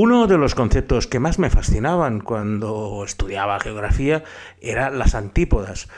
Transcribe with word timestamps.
Uno 0.00 0.28
de 0.28 0.38
los 0.38 0.54
conceptos 0.54 1.08
que 1.08 1.18
más 1.18 1.40
me 1.40 1.50
fascinaban 1.50 2.20
cuando 2.20 3.02
estudiaba 3.04 3.58
geografía 3.58 4.22
era 4.60 4.90
las 4.90 5.16
antípodas. 5.16 5.88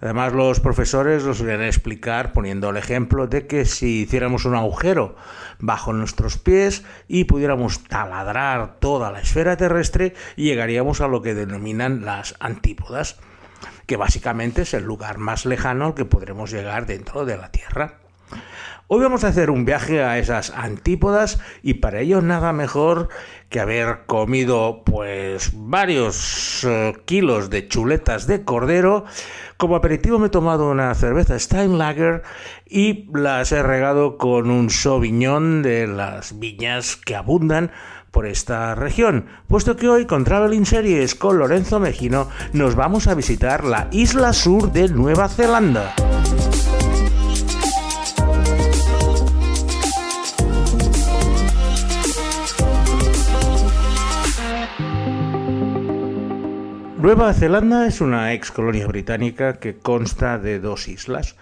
Además, 0.00 0.32
los 0.32 0.60
profesores 0.60 1.24
nos 1.24 1.38
solían 1.38 1.64
explicar 1.64 2.32
poniendo 2.32 2.70
el 2.70 2.76
ejemplo 2.76 3.26
de 3.26 3.48
que 3.48 3.64
si 3.64 4.02
hiciéramos 4.02 4.44
un 4.44 4.54
agujero 4.54 5.16
bajo 5.58 5.92
nuestros 5.92 6.38
pies 6.38 6.84
y 7.08 7.24
pudiéramos 7.24 7.82
taladrar 7.82 8.76
toda 8.78 9.10
la 9.10 9.22
esfera 9.22 9.56
terrestre, 9.56 10.14
llegaríamos 10.36 11.00
a 11.00 11.08
lo 11.08 11.20
que 11.20 11.34
denominan 11.34 12.04
las 12.04 12.36
antípodas, 12.38 13.18
que 13.86 13.96
básicamente 13.96 14.62
es 14.62 14.72
el 14.72 14.84
lugar 14.84 15.18
más 15.18 15.46
lejano 15.46 15.86
al 15.86 15.94
que 15.94 16.04
podremos 16.04 16.52
llegar 16.52 16.86
dentro 16.86 17.24
de 17.24 17.36
la 17.36 17.50
Tierra. 17.50 18.07
Hoy 18.90 19.02
vamos 19.02 19.22
a 19.22 19.28
hacer 19.28 19.50
un 19.50 19.66
viaje 19.66 20.02
a 20.02 20.16
esas 20.16 20.48
antípodas 20.48 21.38
y 21.62 21.74
para 21.74 22.00
ello 22.00 22.22
nada 22.22 22.54
mejor 22.54 23.10
que 23.50 23.60
haber 23.60 24.06
comido 24.06 24.80
pues 24.82 25.50
varios 25.52 26.64
eh, 26.64 26.96
kilos 27.04 27.50
de 27.50 27.68
chuletas 27.68 28.26
de 28.26 28.44
cordero. 28.44 29.04
Como 29.58 29.76
aperitivo 29.76 30.18
me 30.18 30.28
he 30.28 30.30
tomado 30.30 30.70
una 30.70 30.94
cerveza 30.94 31.38
Steinlager 31.38 32.22
y 32.64 33.06
las 33.12 33.52
he 33.52 33.62
regado 33.62 34.16
con 34.16 34.50
un 34.50 34.70
Sauvignon 34.70 35.60
de 35.60 35.86
las 35.86 36.38
viñas 36.38 36.96
que 36.96 37.14
abundan 37.14 37.70
por 38.10 38.24
esta 38.24 38.74
región, 38.74 39.26
puesto 39.48 39.76
que 39.76 39.90
hoy 39.90 40.06
con 40.06 40.24
Traveling 40.24 40.64
Series 40.64 41.14
con 41.14 41.36
Lorenzo 41.36 41.78
Mejino 41.78 42.30
nos 42.54 42.74
vamos 42.74 43.06
a 43.06 43.14
visitar 43.14 43.64
la 43.64 43.88
isla 43.90 44.32
sur 44.32 44.72
de 44.72 44.88
Nueva 44.88 45.28
Zelanda. 45.28 45.94
Nueva 56.98 57.32
Zelanda 57.32 57.86
es 57.86 58.00
una 58.00 58.32
ex 58.34 58.50
colonia 58.50 58.88
británica 58.88 59.60
que 59.60 59.76
consta 59.76 60.36
de 60.36 60.58
dos 60.58 60.88
islas, 60.88 61.36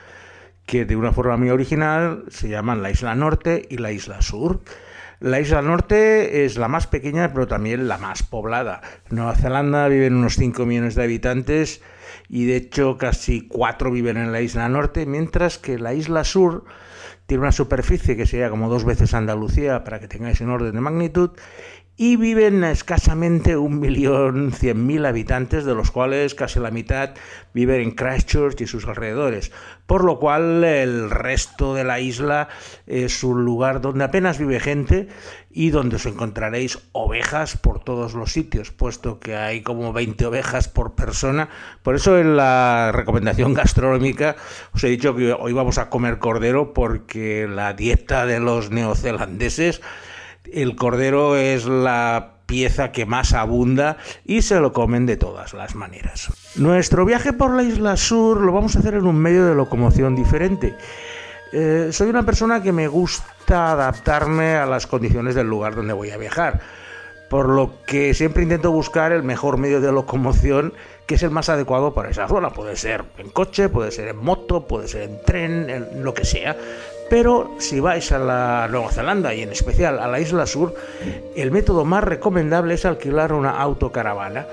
que 0.67 0.85
de 0.85 0.97
una 0.97 1.13
forma 1.13 1.39
muy 1.39 1.49
original 1.49 2.25
se 2.29 2.51
llaman 2.51 2.83
la 2.83 2.91
Isla 2.91 3.15
Norte 3.15 3.67
y 3.71 3.79
la 3.79 3.91
Isla 3.91 4.21
Sur. 4.21 4.61
La 5.19 5.41
Isla 5.41 5.63
Norte 5.63 6.45
es 6.45 6.59
la 6.59 6.69
más 6.69 6.87
pequeña, 6.87 7.33
pero 7.33 7.47
también 7.47 7.89
la 7.89 7.97
más 7.97 8.23
poblada. 8.23 8.83
Nueva 9.09 9.35
Zelanda 9.35 9.89
viven 9.89 10.17
unos 10.17 10.35
5 10.35 10.67
millones 10.67 10.95
de 10.95 11.05
habitantes 11.05 11.81
y 12.29 12.45
de 12.45 12.57
hecho 12.57 12.99
casi 12.99 13.49
4 13.49 13.91
viven 13.91 14.19
en 14.19 14.33
la 14.33 14.43
Isla 14.43 14.69
Norte, 14.69 15.07
mientras 15.07 15.57
que 15.57 15.79
la 15.79 15.95
Isla 15.95 16.25
Sur 16.25 16.65
tiene 17.25 17.41
una 17.41 17.53
superficie 17.53 18.15
que 18.15 18.27
sería 18.27 18.51
como 18.51 18.69
dos 18.69 18.85
veces 18.85 19.15
Andalucía, 19.15 19.85
para 19.85 20.01
que 20.01 20.07
tengáis 20.07 20.43
un 20.43 20.51
orden 20.51 20.75
de 20.75 20.81
magnitud, 20.83 21.31
y 21.99 22.17
viven 22.17 22.63
escasamente 22.63 23.57
un 23.57 23.81
millón 23.81 24.53
cien 24.53 24.87
mil 24.87 25.07
habitantes, 25.07 25.65
de 25.65 25.75
los 25.75 25.91
cuales 25.91 26.35
casi 26.35 26.61
la 26.61 26.71
mitad 26.71 27.15
viven 27.55 27.81
en 27.81 27.91
Christchurch 27.93 28.61
y 28.61 28.67
sus 28.67 28.87
alrededores, 28.87 29.51
por 29.87 30.05
lo 30.05 30.19
cual 30.19 30.63
el 30.63 31.09
resto 31.11 31.75
de 31.75 31.85
la 31.85 31.99
isla 32.01 32.49
es 32.87 33.25
un 33.25 33.47
lugar 33.47 33.81
donde 33.81 34.05
apenas 34.05 34.39
vive 34.39 34.61
gente 34.61 35.09
y 35.51 35.71
donde 35.71 35.97
os 35.97 36.05
encontraréis 36.05 36.79
ovejas 36.93 37.57
por 37.57 37.83
todos 37.83 38.13
los 38.13 38.31
sitios, 38.31 38.73
puesto 38.73 39.19
que 39.19 39.37
hay 39.37 39.63
como 39.63 39.95
20 39.95 40.27
ovejas 40.27 40.69
por 40.69 40.95
persona. 40.95 41.49
Por 41.83 41.95
eso 41.95 42.19
en 42.19 42.37
la 42.37 42.93
recomendación 42.93 43.55
gastronómica 43.55 44.37
os 44.75 44.85
he 44.85 44.89
dicho 44.89 45.17
que 45.17 45.33
hoy 45.33 45.55
vamos 45.55 45.79
a 45.79 45.89
comer 45.89 46.19
cordero 46.19 46.75
porque 46.75 47.49
la 47.49 47.73
dieta 47.73 48.27
de 48.27 48.39
los 48.39 48.71
neozelandeses 48.71 49.81
el 50.53 50.77
cordero 50.77 51.37
es 51.37 51.67
la 51.67 52.37
pieza 52.47 52.93
que 52.93 53.07
más 53.07 53.33
abunda 53.33 53.99
y 54.25 54.43
se 54.43 54.61
lo 54.61 54.73
comen 54.73 55.05
de 55.07 55.17
todas 55.17 55.53
las 55.53 55.75
maneras. 55.75 56.33
Nuestro 56.57 57.05
viaje 57.05 57.33
por 57.33 57.55
la 57.55 57.63
isla 57.63 57.97
sur 57.97 58.41
lo 58.41 58.53
vamos 58.53 58.77
a 58.77 58.79
hacer 58.79 58.95
en 58.95 59.07
un 59.07 59.17
medio 59.17 59.47
de 59.47 59.55
locomoción 59.55 60.15
diferente. 60.15 60.75
Eh, 61.53 61.89
soy 61.93 62.09
una 62.09 62.25
persona 62.25 62.63
que 62.63 62.73
me 62.73 62.89
gusta 62.89 63.73
adaptarme 63.73 64.57
a 64.57 64.67
las 64.67 64.87
condiciones 64.87 65.35
del 65.35 65.49
lugar 65.49 65.75
donde 65.75 65.93
voy 65.93 66.11
a 66.11 66.17
viajar, 66.17 66.61
por 67.31 67.49
lo 67.49 67.83
que 67.87 68.15
siempre 68.15 68.43
intento 68.43 68.71
buscar 68.71 69.13
el 69.13 69.23
mejor 69.23 69.57
medio 69.57 69.81
de 69.81 69.93
locomoción 69.93 70.73
que 71.07 71.15
es 71.15 71.23
el 71.23 71.31
más 71.31 71.49
adecuado 71.49 71.95
para 71.95 72.11
esa 72.11 72.27
zona. 72.27 72.51
Puede 72.51 72.77
ser 72.77 73.05
en 73.19 73.31
coche, 73.31 73.69
puede 73.69 73.93
ser 73.93 74.09
en 74.09 74.17
moto, 74.17 74.67
puede 74.67 74.89
ser 74.89 75.03
en 75.03 75.23
tren, 75.25 75.71
en 75.71 76.05
lo 76.05 76.15
que 76.15 76.25
sea, 76.25 76.57
pero 77.09 77.55
si 77.59 77.81
vais 77.81 78.11
a 78.13 78.19
la 78.19 78.69
Nueva 78.71 78.91
Zelanda 78.91 79.35
y 79.35 79.43
en 79.43 79.53
especial 79.53 79.99
a 79.99 80.09
la 80.09 80.21
isla 80.21 80.47
sur, 80.47 80.75
el 81.35 81.51
método 81.51 81.85
más 81.85 82.05
recomendable 82.05 82.75
es 82.75 82.85
alquilar 82.85 83.33
una 83.33 83.61
autocaravana. 83.61 84.47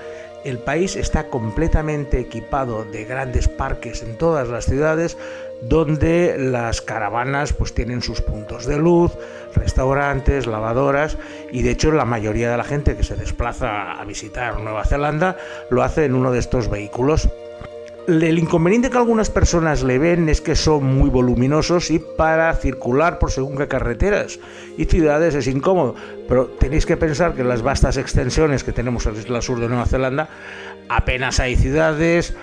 El 0.44 0.58
país 0.58 0.94
está 0.96 1.28
completamente 1.28 2.20
equipado 2.20 2.84
de 2.84 3.04
grandes 3.04 3.48
parques 3.48 4.02
en 4.02 4.18
todas 4.18 4.48
las 4.48 4.66
ciudades 4.66 5.16
donde 5.62 6.36
las 6.38 6.82
caravanas 6.82 7.52
pues 7.52 7.72
tienen 7.74 8.02
sus 8.02 8.20
puntos 8.20 8.66
de 8.66 8.76
luz, 8.76 9.12
restaurantes, 9.54 10.46
lavadoras 10.46 11.16
y 11.50 11.62
de 11.62 11.70
hecho 11.70 11.90
la 11.92 12.04
mayoría 12.04 12.50
de 12.50 12.56
la 12.56 12.64
gente 12.64 12.96
que 12.96 13.04
se 13.04 13.16
desplaza 13.16 13.92
a 13.92 14.04
visitar 14.04 14.60
Nueva 14.60 14.84
Zelanda 14.84 15.36
lo 15.70 15.82
hace 15.82 16.04
en 16.04 16.14
uno 16.14 16.30
de 16.30 16.40
estos 16.40 16.68
vehículos. 16.68 17.28
El 18.06 18.38
inconveniente 18.38 18.90
que 18.90 18.98
algunas 18.98 19.30
personas 19.30 19.82
le 19.82 19.98
ven 19.98 20.28
es 20.28 20.42
que 20.42 20.54
son 20.56 20.84
muy 20.84 21.08
voluminosos 21.08 21.90
y 21.90 21.98
para 21.98 22.54
circular 22.54 23.18
por 23.18 23.30
según 23.30 23.56
qué 23.56 23.66
carreteras 23.66 24.38
y 24.76 24.84
ciudades 24.84 25.34
es 25.34 25.46
incómodo. 25.46 25.94
Pero 26.28 26.46
tenéis 26.46 26.84
que 26.84 26.98
pensar 26.98 27.34
que 27.34 27.40
en 27.40 27.48
las 27.48 27.62
vastas 27.62 27.96
extensiones 27.96 28.62
que 28.62 28.72
tenemos 28.72 29.06
en 29.06 29.14
la 29.14 29.20
isla 29.20 29.40
sur 29.40 29.58
de 29.58 29.68
Nueva 29.68 29.86
Zelanda 29.86 30.28
apenas 30.90 31.40
hay 31.40 31.56
ciudades, 31.56 32.34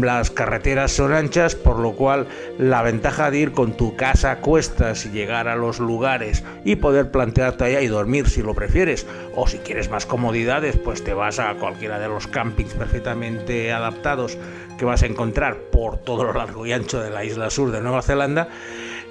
las 0.00 0.30
carreteras 0.30 0.92
son 0.92 1.12
anchas, 1.12 1.54
por 1.54 1.78
lo 1.78 1.92
cual 1.92 2.26
la 2.58 2.82
ventaja 2.82 3.30
de 3.30 3.38
ir 3.38 3.52
con 3.52 3.76
tu 3.76 3.96
casa 3.96 4.30
a 4.30 4.40
cuestas 4.40 5.06
y 5.06 5.10
llegar 5.10 5.48
a 5.48 5.56
los 5.56 5.78
lugares 5.78 6.44
y 6.64 6.76
poder 6.76 7.10
plantearte 7.10 7.64
allá 7.64 7.80
y 7.80 7.88
dormir 7.88 8.28
si 8.28 8.42
lo 8.42 8.54
prefieres, 8.54 9.06
o 9.34 9.46
si 9.46 9.58
quieres 9.58 9.90
más 9.90 10.06
comodidades, 10.06 10.76
pues 10.76 11.04
te 11.04 11.14
vas 11.14 11.38
a 11.38 11.54
cualquiera 11.54 11.98
de 11.98 12.08
los 12.08 12.26
campings 12.26 12.74
perfectamente 12.74 13.72
adaptados 13.72 14.38
que 14.78 14.84
vas 14.84 15.02
a 15.02 15.06
encontrar 15.06 15.56
por 15.70 15.98
todo 15.98 16.24
lo 16.24 16.32
largo 16.32 16.66
y 16.66 16.72
ancho 16.72 17.00
de 17.00 17.10
la 17.10 17.24
isla 17.24 17.50
sur 17.50 17.70
de 17.70 17.80
Nueva 17.80 18.02
Zelanda. 18.02 18.48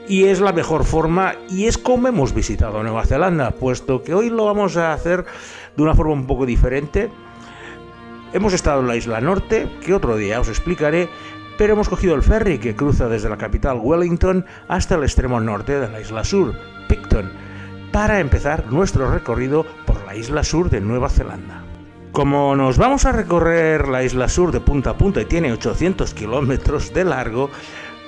Y 0.08 0.26
es 0.26 0.42
la 0.42 0.52
mejor 0.52 0.84
forma 0.84 1.36
y 1.50 1.68
es 1.68 1.78
como 1.78 2.10
hemos 2.10 2.34
visitado 2.34 2.84
Nueva 2.84 3.06
Zelanda, 3.06 3.52
puesto 3.52 4.04
que 4.04 4.14
hoy 4.14 4.30
lo 4.30 4.46
vamos 4.46 4.76
a 4.76 4.92
hacer 4.92 5.24
de 5.78 5.84
una 5.84 5.96
forma 5.96 6.12
un 6.14 6.28
poco 6.28 6.46
diferente 6.46 7.10
Hemos 8.34 8.54
estado 8.54 8.82
en 8.82 8.88
la 8.88 8.96
isla 8.96 9.22
norte, 9.22 9.70
que 9.86 9.94
otro 9.94 10.18
día 10.18 10.40
os 10.40 10.50
explicaré, 10.50 11.08
pero 11.56 11.74
hemos 11.74 11.88
cogido 11.88 12.16
el 12.16 12.24
ferry 12.24 12.58
que 12.58 12.76
cruza 12.76 13.08
desde 13.08 13.30
la 13.30 13.38
capital 13.38 13.78
Wellington 13.80 14.44
hasta 14.68 14.96
el 14.96 15.04
extremo 15.04 15.40
norte 15.40 15.80
de 15.80 15.88
la 15.88 16.02
isla 16.02 16.24
sur, 16.24 16.56
Picton, 16.90 17.32
para 17.92 18.20
empezar 18.20 18.72
nuestro 18.72 19.12
recorrido 19.12 19.68
por 19.86 20.04
la 20.08 20.16
isla 20.16 20.44
sur 20.44 20.72
de 20.72 20.82
Nueva 20.82 21.10
Zelanda. 21.10 21.64
Como 22.12 22.56
nos 22.56 22.80
vamos 22.80 23.06
a 23.06 23.12
recorrer 23.12 23.88
la 23.88 24.04
isla 24.04 24.28
sur 24.28 24.52
de 24.52 24.62
punta 24.62 24.90
a 24.90 24.98
punta 24.98 25.22
y 25.22 25.26
tiene 25.26 25.54
800 25.54 26.12
kilómetros 26.16 26.92
de 26.92 27.06
largo, 27.06 27.52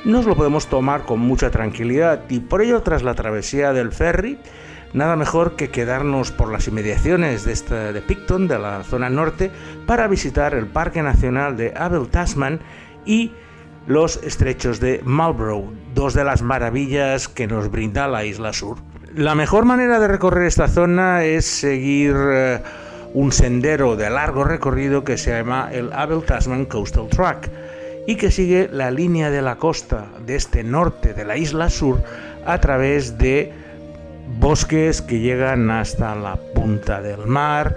nos 0.05 0.25
lo 0.25 0.35
podemos 0.35 0.65
tomar 0.65 1.03
con 1.03 1.19
mucha 1.19 1.51
tranquilidad 1.51 2.23
y 2.29 2.39
por 2.39 2.63
ello 2.63 2.81
tras 2.81 3.03
la 3.03 3.13
travesía 3.13 3.73
del 3.73 3.91
ferry 3.91 4.39
nada 4.95 5.17
mejor 5.17 5.55
que 5.57 5.69
quedarnos 5.69 6.31
por 6.31 6.51
las 6.51 6.67
inmediaciones 6.67 7.43
de, 7.43 8.01
Picton, 8.01 8.47
de 8.47 8.57
la 8.57 8.83
zona 8.83 9.09
norte, 9.09 9.51
para 9.85 10.07
visitar 10.07 10.55
el 10.55 10.67
Parque 10.67 11.03
Nacional 11.03 11.57
de 11.57 11.73
Abel 11.75 12.07
Tasman 12.07 12.61
y 13.05 13.33
los 13.87 14.17
estrechos 14.23 14.79
de 14.79 15.01
Marlborough, 15.03 15.71
dos 15.93 16.13
de 16.13 16.23
las 16.23 16.41
maravillas 16.41 17.27
que 17.27 17.45
nos 17.45 17.69
brinda 17.69 18.07
la 18.07 18.23
isla 18.23 18.53
sur. 18.53 18.77
La 19.13 19.35
mejor 19.35 19.65
manera 19.65 19.99
de 19.99 20.07
recorrer 20.07 20.47
esta 20.47 20.67
zona 20.67 21.23
es 21.23 21.45
seguir 21.45 22.15
eh, 22.17 22.61
un 23.13 23.31
sendero 23.31 23.97
de 23.97 24.09
largo 24.09 24.45
recorrido 24.45 25.03
que 25.03 25.17
se 25.17 25.31
llama 25.31 25.69
el 25.71 25.91
Abel 25.91 26.23
Tasman 26.23 26.65
Coastal 26.65 27.09
Track 27.09 27.51
y 28.07 28.15
que 28.15 28.31
sigue 28.31 28.69
la 28.71 28.91
línea 28.91 29.29
de 29.29 29.41
la 29.41 29.57
costa 29.57 30.07
de 30.25 30.35
este 30.35 30.63
norte 30.63 31.13
de 31.13 31.25
la 31.25 31.37
isla 31.37 31.69
sur 31.69 32.01
a 32.45 32.59
través 32.59 33.17
de 33.17 33.64
bosques 34.27 35.01
que 35.01 35.19
llegan 35.19 35.71
hasta 35.71 36.15
la 36.15 36.35
punta 36.35 37.01
del 37.01 37.25
mar, 37.25 37.75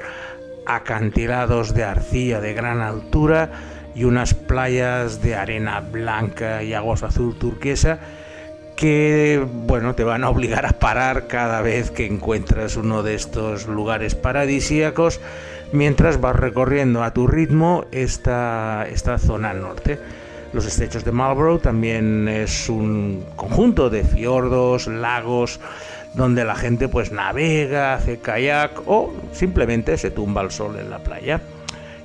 acantilados 0.67 1.75
de 1.75 1.85
arcilla 1.85 2.41
de 2.41 2.55
gran 2.55 2.81
altura 2.81 3.51
y 3.95 4.05
unas 4.05 4.35
playas 4.35 5.23
de 5.23 5.35
arena 5.35 5.81
blanca 5.81 6.63
y 6.63 6.75
aguas 6.75 7.03
azul 7.03 7.37
turquesa 7.39 7.99
que 8.77 9.45
bueno 9.45 9.97
te 9.97 10.05
van 10.05 10.23
a 10.23 10.31
obligar 10.31 10.65
a 10.65 10.79
parar 10.79 11.27
cada 11.27 11.63
vez 11.63 11.91
que 11.91 12.07
encuentras 12.07 12.77
uno 12.77 13.03
de 13.03 13.17
estos 13.17 13.67
lugares 13.67 14.15
paradisíacos 14.15 15.21
mientras 15.73 16.21
vas 16.21 16.37
recorriendo 16.37 17.03
a 17.03 17.13
tu 17.13 17.27
ritmo 17.27 17.87
esta, 17.91 18.87
esta 18.89 19.19
zona 19.19 19.53
norte. 19.53 19.99
Los 20.53 20.65
estrechos 20.65 21.05
de 21.05 21.13
Marlborough 21.13 21.61
también 21.61 22.29
es 22.29 22.69
un 22.69 23.25
conjunto 23.37 23.91
de 23.91 24.05
fiordos, 24.05 24.87
lagos, 24.87 25.61
donde 26.15 26.45
la 26.45 26.55
gente 26.55 26.89
pues 26.89 27.13
navega, 27.13 27.95
hace 27.95 28.19
kayak 28.19 28.83
o 28.87 29.13
simplemente 29.33 29.97
se 29.97 30.11
tumba 30.11 30.41
al 30.41 30.51
sol 30.51 30.79
en 30.79 30.91
la 30.91 30.99
playa. 30.99 31.41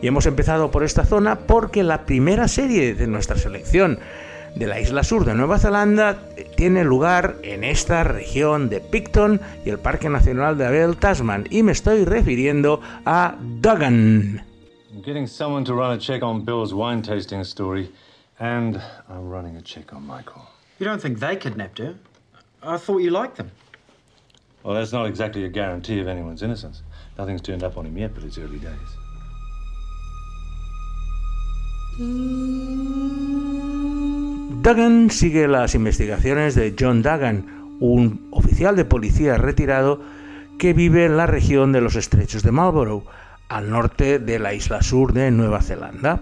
Y 0.02 0.08
hemos 0.08 0.26
empezado 0.26 0.70
por 0.72 0.84
esta 0.84 1.06
zona 1.06 1.40
porque 1.40 1.84
la 1.84 2.06
primera 2.06 2.48
serie 2.48 2.94
de 2.94 3.08
nuestra 3.08 3.38
selección 3.38 4.00
de 4.56 4.68
la 4.68 4.80
isla 4.80 5.04
sur 5.04 5.26
de 5.26 5.34
Nueva 5.34 5.58
Zelanda 5.58 6.18
tiene 6.56 6.84
lugar 6.84 7.38
en 7.42 7.64
esta 7.64 8.04
región 8.04 8.70
de 8.70 8.82
Picton 8.82 9.42
y 9.66 9.70
el 9.70 9.80
Parque 9.80 10.10
Nacional 10.10 10.58
de 10.58 10.68
Abel 10.68 10.98
Tasman 10.98 11.48
y 11.50 11.64
me 11.64 11.72
estoy 11.72 12.06
refiriendo 12.06 12.82
a 13.06 13.36
Duggan. 13.40 14.44
I'm 14.94 15.02
getting 15.02 15.26
someone 15.26 15.66
to 15.66 15.74
run 15.74 15.92
a 15.92 15.98
check 15.98 16.22
on 16.22 16.46
Bill's 16.46 16.72
wine 16.72 17.02
tasting 17.02 17.44
story, 17.44 17.92
and 18.40 18.80
I'm 19.10 19.28
running 19.28 19.58
a 19.58 19.62
check 19.62 19.92
on 19.92 20.06
Michael. 20.06 20.44
You 20.78 20.86
don't 20.86 21.02
think 21.02 21.20
they 21.20 21.36
kidnapped 21.36 21.80
her? 21.80 21.96
I 22.62 22.78
thought 22.78 23.00
you 23.00 23.10
liked 23.10 23.38
them. 23.38 23.50
Well, 24.64 24.76
that's 24.76 24.94
not 24.94 25.08
exactly 25.08 25.44
a 25.44 25.50
guarantee 25.50 26.00
of 26.00 26.08
anyone's 26.08 26.42
innocence. 26.42 26.84
Nothing's 27.18 27.42
turned 27.42 27.64
up 27.64 27.78
on 27.78 27.86
him 27.86 27.98
yet, 27.98 28.14
but 28.16 28.24
it's 28.24 28.38
early 28.38 28.60
days. 28.60 28.98
Duggan 34.62 35.12
sigue 35.12 35.48
las 35.48 35.76
investigaciones 35.76 36.56
de 36.56 36.74
John 36.80 37.04
Duggan, 37.04 37.78
un 37.82 38.30
oficial 38.32 38.76
de 38.76 38.86
policía 38.86 39.38
retirado 39.38 40.00
que 40.58 40.74
vive 40.74 41.06
en 41.06 41.18
la 41.18 41.28
región 41.28 41.74
de 41.74 41.82
los 41.82 41.96
estrechos 41.96 42.42
de 42.42 42.52
Marlborough, 42.52 43.04
al 43.50 43.70
norte 43.70 44.18
de 44.20 44.40
la 44.40 44.54
isla 44.54 44.82
sur 44.82 45.12
de 45.12 45.30
Nueva 45.30 45.62
Zelanda. 45.62 46.22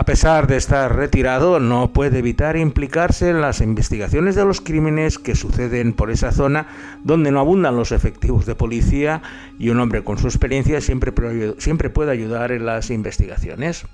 A 0.00 0.04
pesar 0.04 0.46
de 0.46 0.56
estar 0.56 0.94
retirado, 0.94 1.58
no 1.58 1.92
puede 1.92 2.20
evitar 2.20 2.56
implicarse 2.56 3.30
en 3.30 3.40
las 3.40 3.60
investigaciones 3.60 4.36
de 4.36 4.44
los 4.44 4.60
crímenes 4.60 5.18
que 5.18 5.34
suceden 5.34 5.92
por 5.92 6.12
esa 6.12 6.30
zona 6.30 6.68
donde 7.02 7.32
no 7.32 7.40
abundan 7.40 7.74
los 7.74 7.90
efectivos 7.90 8.46
de 8.46 8.54
policía 8.54 9.22
y 9.58 9.70
un 9.70 9.80
hombre 9.80 10.04
con 10.04 10.16
su 10.16 10.28
experiencia 10.28 10.80
siempre, 10.80 11.10
puede 11.10 12.12
ayudar 12.12 12.52
en 12.52 12.64
las 12.64 12.90
investigaciones. 12.90 13.86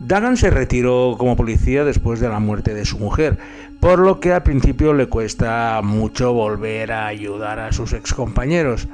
Dagan 0.00 0.36
se 0.36 0.50
retiró 0.50 1.16
como 1.18 1.34
policía 1.34 1.82
después 1.84 2.20
de 2.20 2.28
la 2.28 2.38
muerte 2.38 2.74
de 2.74 2.84
su 2.84 2.98
mujer, 2.98 3.38
por 3.80 4.00
lo 4.00 4.20
que 4.20 4.34
al 4.34 4.42
principio 4.42 4.92
le 4.92 5.06
cuesta 5.06 5.80
mucho 5.82 6.34
volver 6.34 6.92
a 6.92 7.06
ayudar 7.06 7.58
a 7.58 7.72
sus 7.72 7.94
excompañeros 7.94 8.86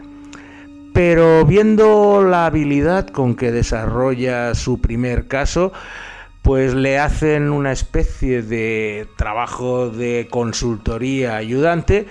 pero 0.96 1.44
viendo 1.44 2.25
la 2.25 2.46
habilidad 2.46 3.08
con 3.08 3.37
que 3.37 3.52
desarrolla 3.52 4.54
su 4.54 4.81
primer 4.81 5.28
caso, 5.28 5.70
pues 6.40 6.72
le 6.72 6.98
hacen 6.98 7.50
una 7.50 7.70
especie 7.70 8.40
de 8.40 9.06
trabajo 9.16 9.90
de 9.90 10.26
consultoría 10.31 11.37
ayudante, 11.37 12.06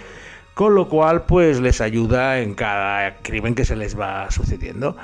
con 0.53 0.75
lo 0.75 0.87
cual 0.87 1.23
pues 1.23 1.59
les 1.61 1.81
ayuda 1.81 2.41
en 2.41 2.53
cada 2.53 3.15
crimen 3.23 3.55
que 3.55 3.65
se 3.65 3.75
les 3.75 3.99
va 3.99 4.29
sucediendo. 4.29 4.95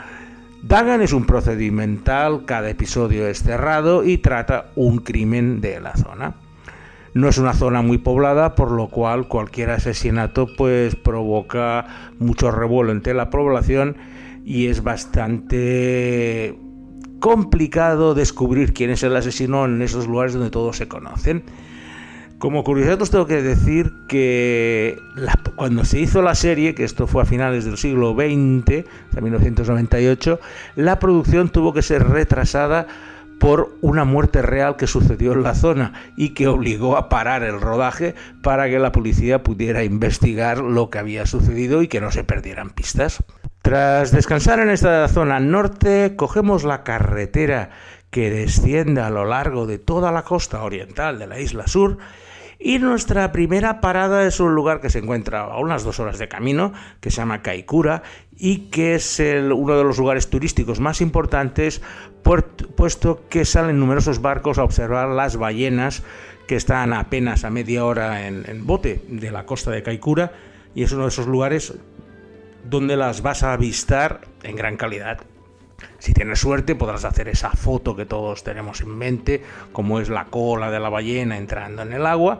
Dagan 0.62 1.02
es 1.02 1.12
un 1.12 1.26
procedimental, 1.26 2.46
cada 2.46 2.70
episodio 2.70 3.26
es 3.26 3.42
cerrado 3.42 4.04
y 4.04 4.20
trata 4.20 4.68
un 4.76 5.00
crimen 5.00 5.60
de 5.60 5.82
la 5.82 5.98
zona. 5.98 6.36
No 7.14 7.28
es 7.28 7.38
una 7.38 7.54
zona 7.54 7.82
muy 7.82 7.98
poblada, 7.98 8.56
por 8.56 8.72
lo 8.72 8.88
cual 8.88 9.28
cualquier 9.28 9.72
asesinato 9.72 10.48
pues 10.58 10.96
provoca 10.96 12.14
mucho 12.20 12.52
revuelo 12.52 12.92
entre 12.92 13.14
la 13.14 13.30
población 13.30 13.98
y 14.46 14.68
es 14.68 14.82
bastante 14.84 16.58
complicado 17.20 18.14
descubrir 18.14 18.74
quién 18.74 18.90
es 18.90 19.04
el 19.04 19.16
asesino 19.16 19.66
en 19.66 19.82
esos 19.82 20.08
lugares 20.08 20.34
donde 20.34 20.50
todos 20.50 20.78
se 20.78 20.88
conocen. 20.88 21.44
Como 22.40 22.64
curiosidad 22.64 23.00
os 23.00 23.12
tengo 23.12 23.28
que 23.28 23.44
decir 23.44 23.94
que 24.08 24.98
cuando 25.56 25.86
se 25.86 26.00
hizo 26.00 26.24
la 26.24 26.34
serie, 26.34 26.74
que 26.74 26.84
esto 26.84 27.06
fue 27.06 27.22
a 27.22 27.26
finales 27.26 27.66
del 27.66 27.78
siglo 27.78 28.14
XX, 28.14 28.66
de 28.66 29.22
1998, 29.22 30.40
la 30.76 30.98
producción 30.98 31.50
tuvo 31.50 31.72
que 31.72 31.84
ser 31.84 32.08
retrasada 32.08 32.88
por 33.42 33.76
una 33.82 34.06
muerte 34.06 34.44
real 34.44 34.76
que 34.76 34.86
sucedió 34.86 35.34
en 35.34 35.42
la 35.42 35.56
zona 35.56 35.94
y 36.16 36.36
que 36.36 36.48
obligó 36.48 36.96
a 36.96 37.10
parar 37.10 37.42
el 37.42 37.60
rodaje 37.60 38.14
para 38.44 38.70
que 38.70 38.78
la 38.78 38.92
policía 38.92 39.42
pudiera 39.42 39.84
investigar 39.84 40.60
lo 40.60 40.92
que 40.92 41.00
había 41.00 41.26
sucedido 41.26 41.82
y 41.82 41.88
que 41.88 42.02
no 42.02 42.12
se 42.12 42.24
perdieran 42.24 42.70
pistas. 42.70 43.24
Tras 43.64 44.12
descansar 44.12 44.60
en 44.60 44.70
esta 44.70 45.08
zona 45.08 45.40
norte, 45.40 46.16
cogemos 46.16 46.64
la 46.64 46.84
carretera 46.84 47.72
que 48.12 48.30
desciende 48.30 49.02
a 49.02 49.10
lo 49.10 49.26
largo 49.26 49.66
de 49.66 49.80
toda 49.80 50.12
la 50.12 50.22
costa 50.22 50.62
oriental 50.62 51.18
de 51.18 51.26
la 51.26 51.40
isla 51.40 51.66
sur 51.66 51.98
y 52.64 52.78
nuestra 52.78 53.32
primera 53.32 53.82
parada 53.82 54.24
es 54.28 54.40
un 54.40 54.54
lugar 54.54 54.82
que 54.82 54.92
se 54.92 55.00
encuentra 55.00 55.42
a 55.42 55.58
unas 55.58 55.84
dos 55.84 56.00
horas 56.00 56.20
de 56.20 56.28
camino, 56.28 56.74
que 57.00 57.10
se 57.10 57.18
llama 57.18 57.42
Kaikura, 57.42 58.04
y 58.38 58.70
que 58.70 58.94
es 58.94 59.20
uno 59.20 59.78
de 59.78 59.84
los 59.84 59.98
lugares 59.98 60.30
turísticos 60.30 60.80
más 60.80 61.02
importantes, 61.02 61.82
puesto 62.22 63.24
que 63.30 63.46
salen 63.46 63.80
numerosos 63.80 64.22
barcos 64.22 64.58
a 64.58 64.64
observar 64.64 65.10
las 65.10 65.38
ballenas 65.38 66.04
que 66.48 66.56
están 66.56 66.94
apenas 66.94 67.44
a 67.46 67.50
media 67.50 67.86
hora 67.86 68.28
en, 68.28 68.66
bote 68.66 69.02
de 69.08 69.32
la 69.32 69.46
costa 69.46 69.72
de 69.72 69.84
Kaikura, 69.84 70.34
y 70.76 70.84
es 70.84 70.92
uno 70.92 71.04
de 71.04 71.10
esos 71.10 71.28
lugares 71.28 71.74
donde 72.70 72.98
las 72.98 73.22
vas 73.22 73.44
a 73.44 73.54
avistar 73.54 74.22
en 74.44 74.56
gran 74.56 74.78
calidad. 74.78 75.20
Si 75.98 76.14
tienes 76.14 76.40
suerte 76.40 76.76
podrás 76.76 77.06
hacer 77.06 77.28
esa 77.28 77.52
foto 77.52 77.96
que 77.96 78.06
todos 78.06 78.44
tenemos 78.44 78.82
en 78.82 78.98
mente, 78.98 79.42
como 79.72 80.00
es 80.00 80.10
la 80.10 80.26
cola 80.26 80.70
de 80.70 80.80
la 80.80 80.90
ballena 80.90 81.38
entrando 81.38 81.82
en 81.82 81.94
el 81.94 82.06
agua. 82.06 82.40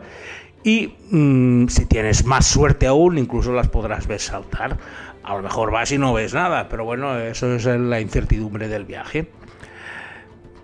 Y 0.64 0.94
mm, 1.10 1.68
si 1.68 1.86
tienes 1.86 2.24
más 2.24 2.46
suerte 2.46 2.86
aún, 2.86 3.18
incluso 3.18 3.52
las 3.52 3.68
podrás 3.68 4.06
ver 4.06 4.20
saltar. 4.20 4.78
A 5.24 5.34
lo 5.34 5.42
mejor 5.42 5.70
vas 5.70 5.90
y 5.90 5.98
no 5.98 6.12
ves 6.12 6.34
nada, 6.34 6.68
pero 6.68 6.84
bueno, 6.84 7.18
eso 7.18 7.54
es 7.54 7.64
la 7.64 8.00
incertidumbre 8.00 8.68
del 8.68 8.84
viaje. 8.84 9.28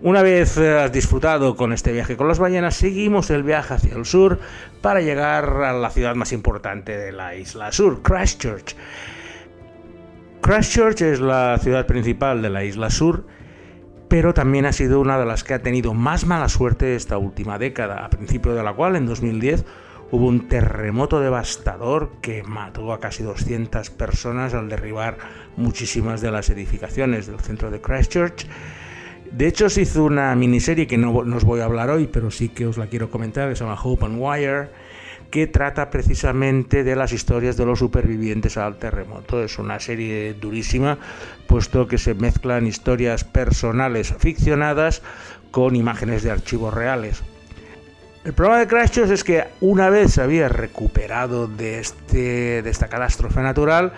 Una 0.01 0.21
vez 0.21 0.57
eh, 0.57 0.79
has 0.79 0.93
disfrutado 0.93 1.57
con 1.57 1.73
este 1.73 1.91
viaje 1.91 2.15
con 2.15 2.29
las 2.29 2.39
ballenas, 2.39 2.75
seguimos 2.75 3.29
el 3.31 3.43
viaje 3.43 3.73
hacia 3.73 3.95
el 3.95 4.05
sur 4.05 4.39
para 4.79 5.01
llegar 5.01 5.49
a 5.63 5.73
la 5.73 5.89
ciudad 5.89 6.15
más 6.15 6.31
importante 6.31 6.97
de 6.97 7.11
la 7.11 7.35
isla 7.35 7.73
sur, 7.73 8.01
Christchurch. 8.01 8.77
Christchurch 10.41 11.01
es 11.01 11.19
la 11.19 11.57
ciudad 11.61 11.85
principal 11.85 12.41
de 12.41 12.49
la 12.49 12.63
isla 12.63 12.89
sur, 12.89 13.25
pero 14.07 14.33
también 14.33 14.65
ha 14.65 14.71
sido 14.71 15.01
una 15.01 15.19
de 15.19 15.25
las 15.25 15.43
que 15.43 15.53
ha 15.53 15.61
tenido 15.61 15.93
más 15.93 16.25
mala 16.25 16.47
suerte 16.47 16.95
esta 16.95 17.17
última 17.17 17.59
década, 17.59 18.05
a 18.05 18.09
principio 18.09 18.53
de 18.53 18.63
la 18.63 18.71
cual, 18.71 18.95
en 18.95 19.05
2010, 19.05 19.65
hubo 20.11 20.27
un 20.27 20.47
terremoto 20.47 21.19
devastador 21.19 22.13
que 22.21 22.41
mató 22.43 22.93
a 22.93 23.01
casi 23.01 23.23
200 23.23 23.89
personas 23.89 24.53
al 24.53 24.69
derribar 24.69 25.17
muchísimas 25.57 26.21
de 26.21 26.31
las 26.31 26.49
edificaciones 26.49 27.27
del 27.27 27.41
centro 27.41 27.69
de 27.69 27.81
Christchurch. 27.81 28.47
De 29.31 29.47
hecho, 29.47 29.69
se 29.69 29.81
hizo 29.81 30.03
una 30.03 30.35
miniserie 30.35 30.87
que 30.87 30.97
no, 30.97 31.13
os 31.13 31.43
voy 31.43 31.59
a 31.59 31.65
hablar 31.65 31.89
hoy, 31.89 32.07
pero 32.07 32.31
sí 32.31 32.49
que 32.49 32.65
os 32.65 32.77
la 32.77 32.87
quiero 32.87 33.09
comentar, 33.09 33.49
que 33.49 33.55
se 33.55 33.63
llama 33.63 33.79
Hope 33.81 34.05
and 34.05 34.17
Wire 34.19 34.69
que 35.29 35.47
trata 35.47 35.89
precisamente 35.89 36.83
de 36.83 36.95
las 36.95 37.13
historias 37.13 37.55
de 37.55 37.65
los 37.65 37.79
supervivientes 37.79 38.57
al 38.57 38.77
terremoto. 38.77 39.43
Es 39.43 39.59
una 39.59 39.79
serie 39.79 40.33
durísima, 40.33 40.97
puesto 41.47 41.87
que 41.87 41.97
se 41.97 42.13
mezclan 42.13 42.65
historias 42.65 43.23
personales 43.23 44.13
ficcionadas 44.17 45.01
con 45.51 45.75
imágenes 45.75 46.23
de 46.23 46.31
archivos 46.31 46.73
reales. 46.73 47.21
El 48.25 48.33
problema 48.33 48.59
de 48.59 48.67
Crashos 48.67 49.09
es 49.11 49.23
que 49.23 49.45
una 49.61 49.89
vez 49.89 50.13
se 50.13 50.21
había 50.21 50.49
recuperado 50.49 51.47
de, 51.47 51.79
este, 51.79 52.61
de 52.61 52.69
esta 52.69 52.87
catástrofe 52.87 53.41
natural, 53.41 53.93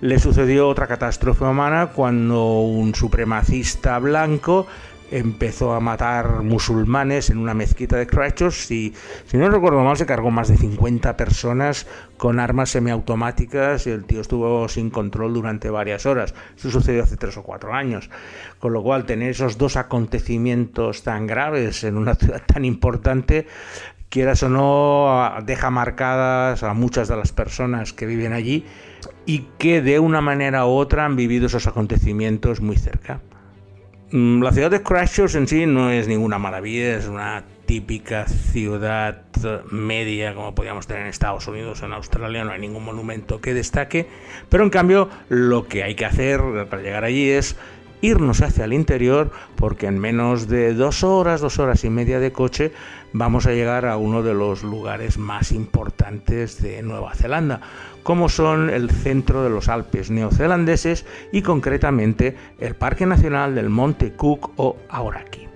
le 0.00 0.18
sucedió 0.18 0.68
otra 0.68 0.86
catástrofe 0.86 1.44
humana 1.44 1.88
cuando 1.94 2.60
un 2.60 2.94
supremacista 2.94 3.98
blanco 3.98 4.66
empezó 5.10 5.72
a 5.72 5.80
matar 5.80 6.42
musulmanes 6.42 7.30
en 7.30 7.38
una 7.38 7.54
mezquita 7.54 7.96
de 7.96 8.06
Christchurch 8.06 8.70
y, 8.72 8.92
si 9.26 9.36
no 9.36 9.48
recuerdo 9.48 9.82
mal, 9.82 9.96
se 9.96 10.04
cargó 10.04 10.30
más 10.30 10.48
de 10.48 10.56
50 10.56 11.16
personas 11.16 11.86
con 12.16 12.40
armas 12.40 12.70
semiautomáticas 12.70 13.86
y 13.86 13.90
el 13.90 14.04
tío 14.04 14.20
estuvo 14.20 14.68
sin 14.68 14.90
control 14.90 15.34
durante 15.34 15.70
varias 15.70 16.06
horas. 16.06 16.34
Eso 16.56 16.70
sucedió 16.70 17.04
hace 17.04 17.16
tres 17.16 17.36
o 17.36 17.42
cuatro 17.42 17.72
años. 17.72 18.10
Con 18.58 18.72
lo 18.72 18.82
cual, 18.82 19.06
tener 19.06 19.30
esos 19.30 19.58
dos 19.58 19.76
acontecimientos 19.76 21.04
tan 21.04 21.26
graves 21.26 21.84
en 21.84 21.96
una 21.96 22.14
ciudad 22.16 22.42
tan 22.44 22.64
importante, 22.64 23.46
quieras 24.08 24.42
o 24.42 24.48
no, 24.48 25.32
deja 25.44 25.70
marcadas 25.70 26.64
a 26.64 26.74
muchas 26.74 27.06
de 27.08 27.16
las 27.16 27.32
personas 27.32 27.92
que 27.92 28.06
viven 28.06 28.32
allí 28.32 28.66
y 29.24 29.46
que 29.58 29.82
de 29.82 29.98
una 29.98 30.20
manera 30.20 30.66
u 30.66 30.70
otra 30.70 31.04
han 31.04 31.16
vivido 31.16 31.46
esos 31.46 31.66
acontecimientos 31.66 32.60
muy 32.60 32.76
cerca. 32.76 33.20
Mm, 34.10 34.42
la 34.42 34.52
ciudad 34.52 34.70
de 34.70 34.82
Christchurch 34.82 35.34
en 35.34 35.48
sí 35.48 35.66
no 35.66 35.90
es 35.90 36.06
ninguna 36.06 36.38
maravilla, 36.38 36.96
es 36.96 37.08
una 37.08 37.44
típica 37.66 38.26
ciudad 38.28 39.22
media 39.70 40.34
como 40.34 40.54
podríamos 40.54 40.86
tener 40.86 41.02
en 41.02 41.08
Estados 41.08 41.46
Unidos 41.48 41.82
o 41.82 41.86
en 41.86 41.92
Australia, 41.92 42.44
no 42.44 42.52
hay 42.52 42.60
ningún 42.60 42.84
monumento 42.84 43.40
que 43.40 43.54
destaque, 43.54 44.06
pero 44.48 44.64
en 44.64 44.70
cambio 44.70 45.08
lo 45.28 45.66
que 45.66 45.82
hay 45.82 45.94
que 45.94 46.04
hacer 46.04 46.40
para 46.70 46.82
llegar 46.82 47.04
allí 47.04 47.28
es 47.28 47.56
irnos 48.00 48.42
hacia 48.42 48.64
el 48.64 48.72
interior 48.72 49.30
porque 49.56 49.86
en 49.86 49.98
menos 49.98 50.48
de 50.48 50.74
dos 50.74 51.02
horas, 51.02 51.40
dos 51.40 51.58
horas 51.58 51.84
y 51.84 51.90
media 51.90 52.20
de 52.20 52.32
coche 52.32 52.72
vamos 53.12 53.46
a 53.46 53.52
llegar 53.52 53.86
a 53.86 53.96
uno 53.96 54.22
de 54.22 54.34
los 54.34 54.62
lugares 54.62 55.18
más 55.18 55.52
importantes 55.52 56.62
de 56.62 56.82
Nueva 56.82 57.14
Zelanda, 57.14 57.60
como 58.06 58.28
son 58.28 58.70
el 58.70 58.88
centro 58.88 59.42
de 59.42 59.50
los 59.50 59.68
Alpes 59.68 60.12
neozelandeses 60.12 61.04
y 61.32 61.42
concretamente 61.42 62.36
el 62.60 62.76
Parque 62.76 63.04
Nacional 63.04 63.56
del 63.56 63.68
Monte 63.68 64.12
Cook 64.12 64.52
o 64.54 64.76
Aoraki. 64.88 65.48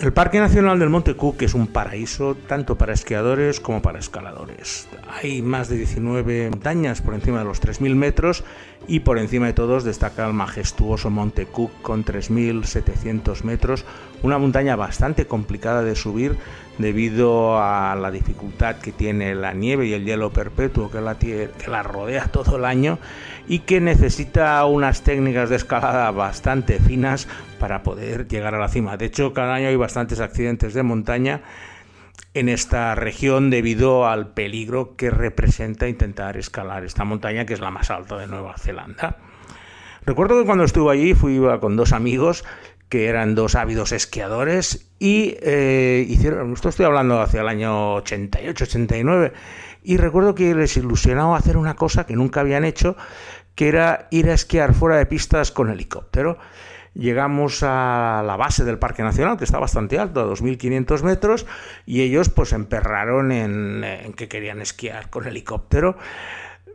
El 0.00 0.12
Parque 0.12 0.40
Nacional 0.40 0.80
del 0.80 0.88
Monte 0.88 1.14
Cook 1.14 1.42
es 1.42 1.54
un 1.54 1.68
paraíso 1.68 2.34
tanto 2.48 2.76
para 2.76 2.92
esquiadores 2.92 3.60
como 3.60 3.80
para 3.82 4.00
escaladores. 4.00 4.88
Hay 5.22 5.42
más 5.42 5.68
de 5.68 5.76
19 5.76 6.50
montañas 6.50 7.00
por 7.00 7.14
encima 7.14 7.38
de 7.38 7.44
los 7.44 7.62
3.000 7.62 7.94
metros 7.94 8.42
y 8.88 9.00
por 9.00 9.18
encima 9.18 9.46
de 9.46 9.52
todos 9.52 9.84
destaca 9.84 10.26
el 10.26 10.32
majestuoso 10.32 11.10
Monte 11.10 11.46
Cook 11.46 11.70
con 11.82 12.04
3.700 12.04 13.42
metros, 13.44 13.84
una 14.22 14.38
montaña 14.38 14.76
bastante 14.76 15.26
complicada 15.26 15.82
de 15.82 15.94
subir 15.94 16.36
debido 16.78 17.62
a 17.62 17.94
la 17.96 18.10
dificultad 18.10 18.76
que 18.76 18.92
tiene 18.92 19.34
la 19.34 19.52
nieve 19.52 19.86
y 19.86 19.92
el 19.92 20.04
hielo 20.04 20.32
perpetuo 20.32 20.90
que 20.90 21.00
la, 21.00 21.18
que 21.18 21.50
la 21.68 21.82
rodea 21.82 22.26
todo 22.26 22.56
el 22.56 22.64
año 22.64 22.98
y 23.46 23.60
que 23.60 23.80
necesita 23.80 24.64
unas 24.64 25.02
técnicas 25.02 25.50
de 25.50 25.56
escalada 25.56 26.10
bastante 26.10 26.78
finas 26.78 27.28
para 27.58 27.82
poder 27.82 28.26
llegar 28.26 28.54
a 28.54 28.58
la 28.58 28.68
cima. 28.68 28.96
De 28.96 29.06
hecho, 29.06 29.32
cada 29.32 29.54
año 29.54 29.68
hay 29.68 29.76
bastantes 29.76 30.20
accidentes 30.20 30.74
de 30.74 30.82
montaña 30.82 31.42
en 32.34 32.48
esta 32.48 32.94
región 32.94 33.50
debido 33.50 34.06
al 34.06 34.32
peligro 34.32 34.96
que 34.96 35.10
representa 35.10 35.88
intentar 35.88 36.36
escalar 36.36 36.84
esta 36.84 37.04
montaña 37.04 37.44
que 37.44 37.54
es 37.54 37.60
la 37.60 37.70
más 37.70 37.90
alta 37.90 38.16
de 38.16 38.26
Nueva 38.26 38.56
Zelanda. 38.58 39.18
Recuerdo 40.04 40.40
que 40.40 40.46
cuando 40.46 40.64
estuve 40.64 40.92
allí 40.92 41.14
fui 41.14 41.40
con 41.60 41.76
dos 41.76 41.92
amigos 41.92 42.44
que 42.88 43.06
eran 43.06 43.34
dos 43.34 43.54
ávidos 43.54 43.92
esquiadores 43.92 44.92
y 44.98 45.36
eh, 45.40 46.04
hicieron, 46.08 46.52
esto 46.52 46.68
estoy 46.68 46.84
hablando 46.84 47.22
hacia 47.22 47.40
el 47.40 47.48
año 47.48 47.94
88, 47.94 48.64
89, 48.64 49.32
y 49.82 49.96
recuerdo 49.96 50.34
que 50.34 50.54
les 50.54 50.76
ilusionaba 50.76 51.38
hacer 51.38 51.56
una 51.56 51.74
cosa 51.74 52.04
que 52.04 52.16
nunca 52.16 52.40
habían 52.40 52.66
hecho, 52.66 52.94
que 53.54 53.68
era 53.68 54.08
ir 54.10 54.28
a 54.28 54.34
esquiar 54.34 54.74
fuera 54.74 54.96
de 54.96 55.06
pistas 55.06 55.50
con 55.52 55.70
helicóptero. 55.70 56.38
Llegamos 56.94 57.62
a 57.62 58.22
la 58.26 58.36
base 58.36 58.64
del 58.64 58.78
Parque 58.78 59.02
Nacional, 59.02 59.38
que 59.38 59.44
está 59.44 59.58
bastante 59.58 59.98
alto, 59.98 60.20
a 60.20 60.26
2.500 60.26 61.02
metros, 61.02 61.46
y 61.86 62.02
ellos 62.02 62.28
pues 62.28 62.52
emperraron 62.52 63.32
en, 63.32 64.12
que 64.14 64.28
querían 64.28 64.60
esquiar 64.60 65.08
con 65.08 65.26
helicóptero. 65.26 65.96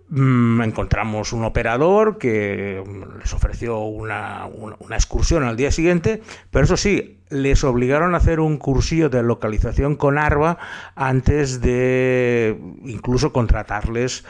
Mm, 0.09 0.61
encontramos 0.61 1.33
un 1.33 1.43
operador 1.43 2.17
que 2.17 2.81
les 3.19 3.33
ofreció 3.33 3.79
una, 3.79 4.45
una, 4.47 4.95
excursión 4.95 5.43
al 5.43 5.57
día 5.57 5.69
siguiente, 5.69 6.21
pero 6.49 6.63
eso 6.63 6.77
sí, 6.77 7.19
les 7.29 7.63
obligaron 7.65 8.15
a 8.15 8.19
hacer 8.19 8.39
un 8.39 8.57
cursillo 8.57 9.09
de 9.09 9.21
localización 9.21 9.97
con 9.97 10.17
ARBA 10.17 10.57
antes 10.95 11.59
de 11.59 12.57
incluso 12.85 13.33
contratarles 13.33 14.23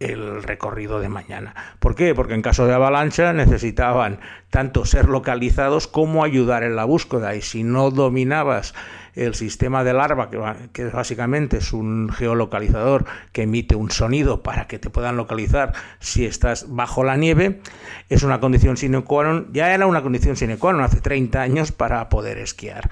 el 0.00 0.42
recorrido 0.42 1.00
de 1.00 1.08
mañana. 1.08 1.54
¿Por 1.78 1.94
qué? 1.94 2.14
Porque 2.14 2.34
en 2.34 2.42
caso 2.42 2.66
de 2.66 2.74
avalancha 2.74 3.32
necesitaban 3.32 4.20
tanto 4.50 4.84
ser 4.84 5.08
localizados 5.08 5.86
como 5.86 6.24
ayudar 6.24 6.62
en 6.62 6.76
la 6.76 6.84
búsqueda 6.84 7.34
y 7.34 7.42
si 7.42 7.64
no 7.64 7.90
dominabas 7.90 8.74
el 9.14 9.34
sistema 9.34 9.84
de 9.84 9.92
larva, 9.92 10.28
que, 10.72 10.84
básicamente 10.86 11.58
es 11.58 11.72
un 11.72 12.10
geolocalizador 12.10 13.04
que 13.32 13.42
emite 13.42 13.76
un 13.76 13.90
sonido 13.90 14.42
para 14.42 14.66
que 14.66 14.78
te 14.78 14.90
puedan 14.90 15.16
localizar 15.16 15.72
si 16.00 16.26
estás 16.26 16.66
bajo 16.68 17.04
la 17.04 17.16
nieve, 17.16 17.60
es 18.08 18.24
una 18.24 18.40
condición 18.40 18.76
sine 18.76 19.02
qua 19.02 19.24
non, 19.24 19.52
ya 19.52 19.72
era 19.72 19.86
una 19.86 20.02
condición 20.02 20.36
sine 20.36 20.58
qua 20.58 20.74
non 20.74 20.82
hace 20.82 21.00
30 21.00 21.40
años 21.40 21.70
para 21.70 22.08
poder 22.10 22.38
esquiar. 22.38 22.90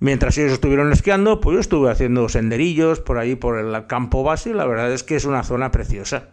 Mientras 0.00 0.38
ellos 0.38 0.52
estuvieron 0.52 0.92
esquiando, 0.92 1.40
pues 1.40 1.54
yo 1.54 1.60
estuve 1.60 1.90
haciendo 1.90 2.28
senderillos 2.28 3.00
por 3.00 3.18
ahí 3.18 3.34
por 3.34 3.58
el 3.58 3.86
campo 3.86 4.22
base 4.22 4.50
y 4.50 4.54
la 4.54 4.66
verdad 4.66 4.92
es 4.92 5.02
que 5.02 5.16
es 5.16 5.24
una 5.24 5.42
zona 5.42 5.70
preciosa. 5.70 6.28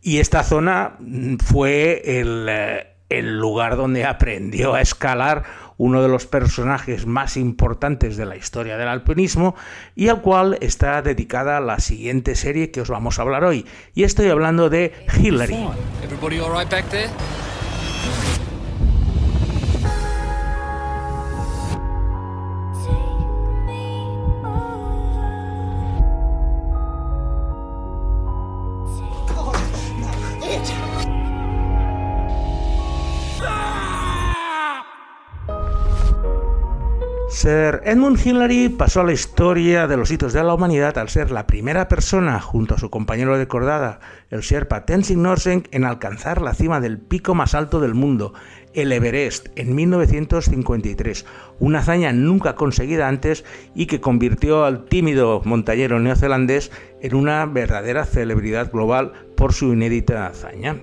Y 0.00 0.18
esta 0.18 0.44
zona 0.44 0.96
fue 1.44 2.20
el, 2.20 2.46
eh, 2.48 2.86
el 3.08 3.38
lugar 3.38 3.76
donde 3.76 4.04
aprendió 4.04 4.74
a 4.74 4.80
escalar 4.80 5.44
uno 5.78 6.02
de 6.02 6.08
los 6.08 6.26
personajes 6.26 7.06
más 7.06 7.36
importantes 7.36 8.16
de 8.16 8.26
la 8.26 8.36
historia 8.36 8.76
del 8.76 8.88
alpinismo 8.88 9.54
y 9.94 10.08
al 10.08 10.20
cual 10.20 10.58
está 10.60 11.00
dedicada 11.02 11.60
la 11.60 11.78
siguiente 11.78 12.34
serie 12.34 12.70
que 12.70 12.80
os 12.80 12.90
vamos 12.90 13.18
a 13.18 13.22
hablar 13.22 13.44
hoy. 13.44 13.64
Y 13.94 14.02
estoy 14.02 14.28
hablando 14.28 14.68
de 14.68 14.92
Hillary. 15.18 15.68
Edmund 37.48 38.20
Hillary 38.22 38.68
pasó 38.68 39.00
a 39.00 39.04
la 39.04 39.12
historia 39.12 39.86
de 39.86 39.96
los 39.96 40.10
hitos 40.10 40.34
de 40.34 40.44
la 40.44 40.52
humanidad 40.52 40.98
al 40.98 41.08
ser 41.08 41.30
la 41.30 41.46
primera 41.46 41.88
persona, 41.88 42.40
junto 42.40 42.74
a 42.74 42.78
su 42.78 42.90
compañero 42.90 43.38
de 43.38 43.48
cordada, 43.48 44.00
el 44.28 44.40
Sherpa 44.40 44.84
Tenzing 44.84 45.22
Norsen, 45.22 45.66
en 45.70 45.86
alcanzar 45.86 46.42
la 46.42 46.52
cima 46.52 46.78
del 46.78 46.98
pico 46.98 47.34
más 47.34 47.54
alto 47.54 47.80
del 47.80 47.94
mundo, 47.94 48.34
el 48.74 48.92
Everest, 48.92 49.46
en 49.56 49.74
1953, 49.74 51.24
una 51.58 51.78
hazaña 51.78 52.12
nunca 52.12 52.54
conseguida 52.54 53.08
antes 53.08 53.46
y 53.74 53.86
que 53.86 54.02
convirtió 54.02 54.66
al 54.66 54.84
tímido 54.84 55.40
montañero 55.46 56.00
neozelandés 56.00 56.70
en 57.00 57.14
una 57.14 57.46
verdadera 57.46 58.04
celebridad 58.04 58.70
global 58.70 59.12
por 59.36 59.54
su 59.54 59.72
inédita 59.72 60.26
hazaña. 60.26 60.76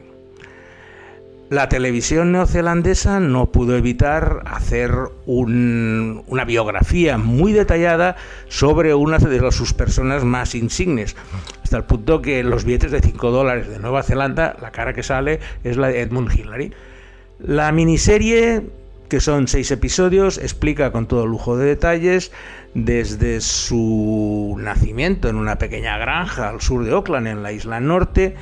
La 1.50 1.70
televisión 1.70 2.32
neozelandesa 2.32 3.20
no 3.20 3.52
pudo 3.52 3.78
evitar 3.78 4.42
hacer 4.46 4.92
una 5.28 6.44
biografía 6.44 7.20
muy 7.20 7.54
detallada 7.54 8.16
sobre 8.48 8.96
una 8.96 9.20
de 9.20 9.52
sus 9.52 9.74
personas 9.74 10.24
más 10.24 10.56
insignes, 10.56 11.16
hasta 11.64 11.78
el 11.78 11.84
punto 11.84 12.24
que 12.24 12.44
los 12.44 12.66
billetes 12.66 12.92
de 12.92 13.00
5 13.00 13.30
dólares 13.30 13.70
de 13.70 13.78
Nueva 13.78 14.02
Zelanda 14.02 14.56
la 14.60 14.72
cara 14.72 14.94
que 14.94 15.04
sale 15.04 15.40
es 15.64 15.78
la 15.78 15.90
de 15.90 16.02
Edmund 16.02 16.34
Hillary. 16.34 16.74
La 17.38 17.72
miniserie, 17.72 18.64
que 19.08 19.20
son 19.20 19.48
seis 19.48 19.70
episodios, 19.70 20.40
explica 20.40 20.92
con 20.92 21.06
todo 21.06 21.28
lujo 21.28 21.58
de 21.58 21.68
detalles 21.68 22.32
desde 22.74 23.40
su 23.40 24.58
nacimiento 24.60 25.30
en 25.30 25.36
una 25.36 25.60
pequeña 25.60 26.00
granja 26.00 26.50
al 26.50 26.62
sur 26.62 26.84
de 26.84 26.92
Auckland, 26.92 27.28
en 27.28 27.44
la 27.44 27.52
isla 27.52 27.80
norte, 27.80 28.36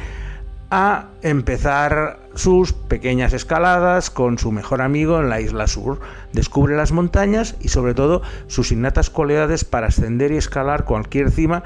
a 0.76 1.10
empezar 1.22 2.18
sus 2.34 2.74
pequeñas 2.74 3.32
escaladas 3.34 4.10
con 4.10 4.40
su 4.40 4.52
mejor 4.52 4.82
amigo 4.82 5.20
en 5.20 5.30
la 5.30 5.40
isla 5.40 5.68
sur. 5.68 6.00
Descubre 6.32 6.76
las 6.76 6.92
montañas 6.92 7.56
y 7.62 7.68
sobre 7.68 7.94
todo 7.94 8.24
sus 8.48 8.72
innatas 8.72 9.12
cualidades 9.12 9.66
para 9.66 9.86
ascender 9.86 10.32
y 10.32 10.38
escalar 10.38 10.86
cualquier 10.86 11.30
cima 11.30 11.62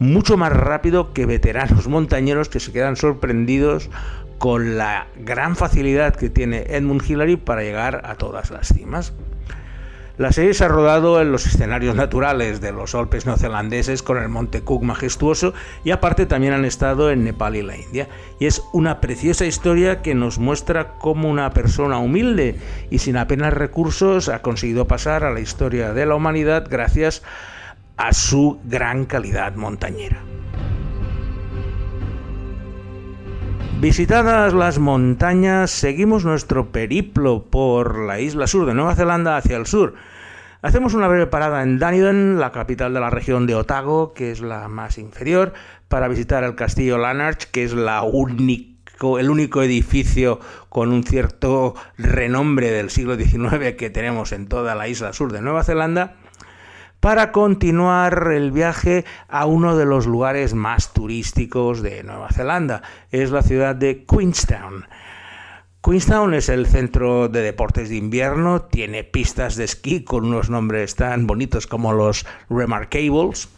mucho 0.00 0.36
más 0.36 0.52
rápido 0.52 1.12
que 1.12 1.24
veteranos 1.24 1.86
montañeros 1.88 2.48
que 2.48 2.58
se 2.58 2.72
quedan 2.72 2.96
sorprendidos 2.96 3.90
con 4.38 4.76
la 4.76 5.06
gran 5.16 5.54
facilidad 5.54 6.16
que 6.16 6.28
tiene 6.28 6.64
Edmund 6.68 7.08
Hillary 7.08 7.36
para 7.36 7.62
llegar 7.62 8.02
a 8.06 8.16
todas 8.16 8.50
las 8.50 8.66
cimas. 8.74 9.12
La 10.18 10.32
serie 10.32 10.52
se 10.52 10.64
ha 10.64 10.68
rodado 10.68 11.22
en 11.22 11.30
los 11.30 11.46
escenarios 11.46 11.94
naturales 11.94 12.60
de 12.60 12.72
los 12.72 12.96
Alpes 12.96 13.24
neozelandeses 13.24 14.02
con 14.02 14.18
el 14.18 14.28
Monte 14.28 14.62
Cook 14.62 14.82
majestuoso 14.82 15.54
y 15.84 15.92
aparte 15.92 16.26
también 16.26 16.54
han 16.54 16.64
estado 16.64 17.12
en 17.12 17.22
Nepal 17.22 17.54
y 17.54 17.62
la 17.62 17.76
India. 17.76 18.08
Y 18.40 18.46
es 18.46 18.64
una 18.72 19.00
preciosa 19.00 19.46
historia 19.46 20.02
que 20.02 20.16
nos 20.16 20.40
muestra 20.40 20.94
cómo 20.94 21.30
una 21.30 21.50
persona 21.50 21.98
humilde 21.98 22.58
y 22.90 22.98
sin 22.98 23.16
apenas 23.16 23.52
recursos 23.54 24.28
ha 24.28 24.42
conseguido 24.42 24.88
pasar 24.88 25.22
a 25.22 25.30
la 25.30 25.38
historia 25.38 25.92
de 25.92 26.04
la 26.04 26.16
humanidad 26.16 26.66
gracias 26.68 27.22
a 27.96 28.12
su 28.12 28.58
gran 28.64 29.04
calidad 29.04 29.54
montañera. 29.54 30.20
Visitadas 33.80 34.54
las 34.54 34.80
montañas, 34.80 35.70
seguimos 35.70 36.24
nuestro 36.24 36.72
periplo 36.72 37.44
por 37.44 38.00
la 38.00 38.18
isla 38.18 38.48
sur 38.48 38.66
de 38.66 38.74
Nueva 38.74 38.96
Zelanda 38.96 39.36
hacia 39.36 39.56
el 39.56 39.66
sur. 39.66 39.94
Hacemos 40.62 40.94
una 40.94 41.06
breve 41.06 41.28
parada 41.28 41.62
en 41.62 41.78
Dunedin, 41.78 42.40
la 42.40 42.50
capital 42.50 42.92
de 42.92 42.98
la 42.98 43.10
región 43.10 43.46
de 43.46 43.54
Otago, 43.54 44.14
que 44.14 44.32
es 44.32 44.40
la 44.40 44.66
más 44.66 44.98
inferior, 44.98 45.52
para 45.86 46.08
visitar 46.08 46.42
el 46.42 46.56
castillo 46.56 46.98
Lanarch, 46.98 47.44
que 47.52 47.62
es 47.62 47.72
la 47.72 48.02
el 48.02 49.30
único 49.30 49.62
edificio 49.62 50.40
con 50.68 50.90
un 50.90 51.04
cierto 51.04 51.76
renombre 51.96 52.72
del 52.72 52.90
siglo 52.90 53.14
XIX 53.14 53.76
que 53.78 53.90
tenemos 53.90 54.32
en 54.32 54.48
toda 54.48 54.74
la 54.74 54.88
isla 54.88 55.12
sur 55.12 55.30
de 55.30 55.40
Nueva 55.40 55.62
Zelanda 55.62 56.16
para 57.00 57.32
continuar 57.32 58.30
el 58.32 58.50
viaje 58.50 59.04
a 59.28 59.46
uno 59.46 59.76
de 59.76 59.86
los 59.86 60.06
lugares 60.06 60.54
más 60.54 60.92
turísticos 60.92 61.82
de 61.82 62.02
Nueva 62.02 62.30
Zelanda. 62.30 62.82
Es 63.10 63.30
la 63.30 63.42
ciudad 63.42 63.76
de 63.76 64.04
Queenstown. 64.04 64.86
Queenstown 65.82 66.34
es 66.34 66.48
el 66.48 66.66
centro 66.66 67.28
de 67.28 67.40
deportes 67.42 67.88
de 67.88 67.96
invierno, 67.96 68.62
tiene 68.62 69.04
pistas 69.04 69.56
de 69.56 69.64
esquí 69.64 70.02
con 70.02 70.24
unos 70.24 70.50
nombres 70.50 70.96
tan 70.96 71.26
bonitos 71.26 71.66
como 71.66 71.92
los 71.92 72.26
Remarkables 72.50 73.48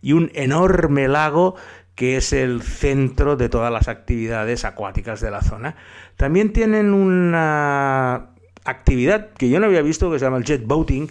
y 0.00 0.12
un 0.12 0.30
enorme 0.34 1.08
lago 1.08 1.56
que 1.96 2.16
es 2.16 2.32
el 2.32 2.62
centro 2.62 3.34
de 3.34 3.48
todas 3.48 3.72
las 3.72 3.88
actividades 3.88 4.64
acuáticas 4.64 5.20
de 5.20 5.32
la 5.32 5.42
zona. 5.42 5.74
También 6.16 6.52
tienen 6.52 6.94
una 6.94 8.28
actividad 8.64 9.30
que 9.30 9.48
yo 9.48 9.58
no 9.58 9.66
había 9.66 9.82
visto 9.82 10.08
que 10.08 10.20
se 10.20 10.24
llama 10.24 10.36
el 10.36 10.44
jet 10.44 10.64
boating, 10.64 11.10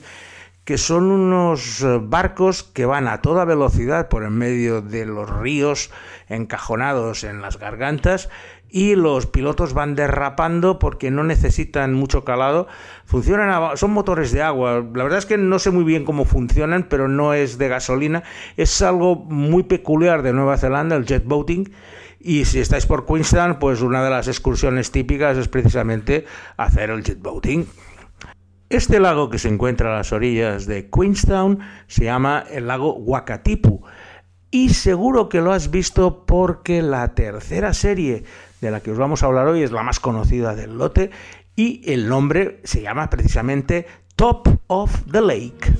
que 0.68 0.78
son 0.78 1.12
unos 1.12 1.82
eh, 1.82 1.98
barcos 2.02 2.62
que 2.62 2.86
van 2.86 3.08
a 3.08 3.22
toda 3.22 3.46
velocidad 3.46 4.10
por 4.10 4.26
en 4.26 4.34
medio 4.34 4.82
de 4.82 5.06
los 5.06 5.30
ríos 5.30 5.92
encajonados 6.28 7.24
en 7.24 7.42
las 7.42 7.58
gargantas 7.58 8.28
y 8.70 8.96
los 8.96 9.28
pilotos 9.28 9.74
van 9.74 9.96
derrapando 9.96 10.78
porque 10.78 11.10
no 11.10 11.24
necesitan 11.24 11.94
mucho 11.94 12.26
calado. 12.26 12.68
Funcionan 13.06 13.78
son 13.78 13.92
motores 13.92 14.34
de 14.34 14.42
agua. 14.42 14.86
La 14.94 15.04
verdad 15.04 15.20
es 15.20 15.26
que 15.26 15.38
no 15.38 15.58
sé 15.58 15.72
muy 15.72 15.86
bien 15.86 16.04
cómo 16.04 16.26
funcionan, 16.26 16.88
pero 16.90 17.08
no 17.08 17.34
es 17.34 17.58
de 17.58 17.70
gasolina. 17.70 18.24
Es 18.58 18.82
algo 18.82 19.16
muy 19.16 19.64
peculiar 19.64 20.22
de 20.22 20.34
Nueva 20.34 20.58
Zelanda, 20.58 20.98
el 20.98 21.06
jet 21.06 21.24
boating. 21.24 21.72
Y 22.20 22.44
si 22.44 22.60
estáis 22.60 22.86
por 22.86 23.06
Queenstown, 23.06 23.58
pues 23.58 23.80
una 23.80 24.04
de 24.04 24.10
las 24.10 24.28
excursiones 24.28 24.92
típicas 24.92 25.38
es 25.38 25.48
precisamente 25.48 26.26
hacer 26.58 26.90
el 26.90 27.06
jet 27.06 27.22
boating. 27.22 27.68
Este 28.70 29.00
lago 29.00 29.30
que 29.30 29.40
se 29.40 29.48
encuentra 29.48 29.94
a 29.94 29.98
las 29.98 30.12
orillas 30.12 30.66
de 30.66 30.90
Queenstown 30.90 31.60
se 31.88 32.04
llama 32.04 32.44
el 32.52 32.68
lago 32.68 32.96
Wakatipu 32.96 33.82
y 34.52 34.74
seguro 34.74 35.30
que 35.30 35.40
lo 35.40 35.54
has 35.54 35.72
visto 35.72 36.26
porque 36.26 36.82
la 36.82 37.16
tercera 37.16 37.74
serie 37.74 38.26
de 38.60 38.72
la 38.72 38.82
que 38.82 38.92
os 38.92 38.98
vamos 38.98 39.24
a 39.24 39.28
hablar 39.28 39.48
hoy 39.48 39.64
es 39.64 39.72
la 39.72 39.84
más 39.84 40.02
conocida 40.02 40.54
del 40.54 40.78
lote 40.78 41.12
y 41.56 41.82
el 41.90 42.10
nombre 42.10 42.60
se 42.66 42.82
llama 42.82 43.10
precisamente 43.10 43.88
Top 44.18 44.50
of 44.68 44.92
the 45.14 45.22
Lake. 45.22 45.72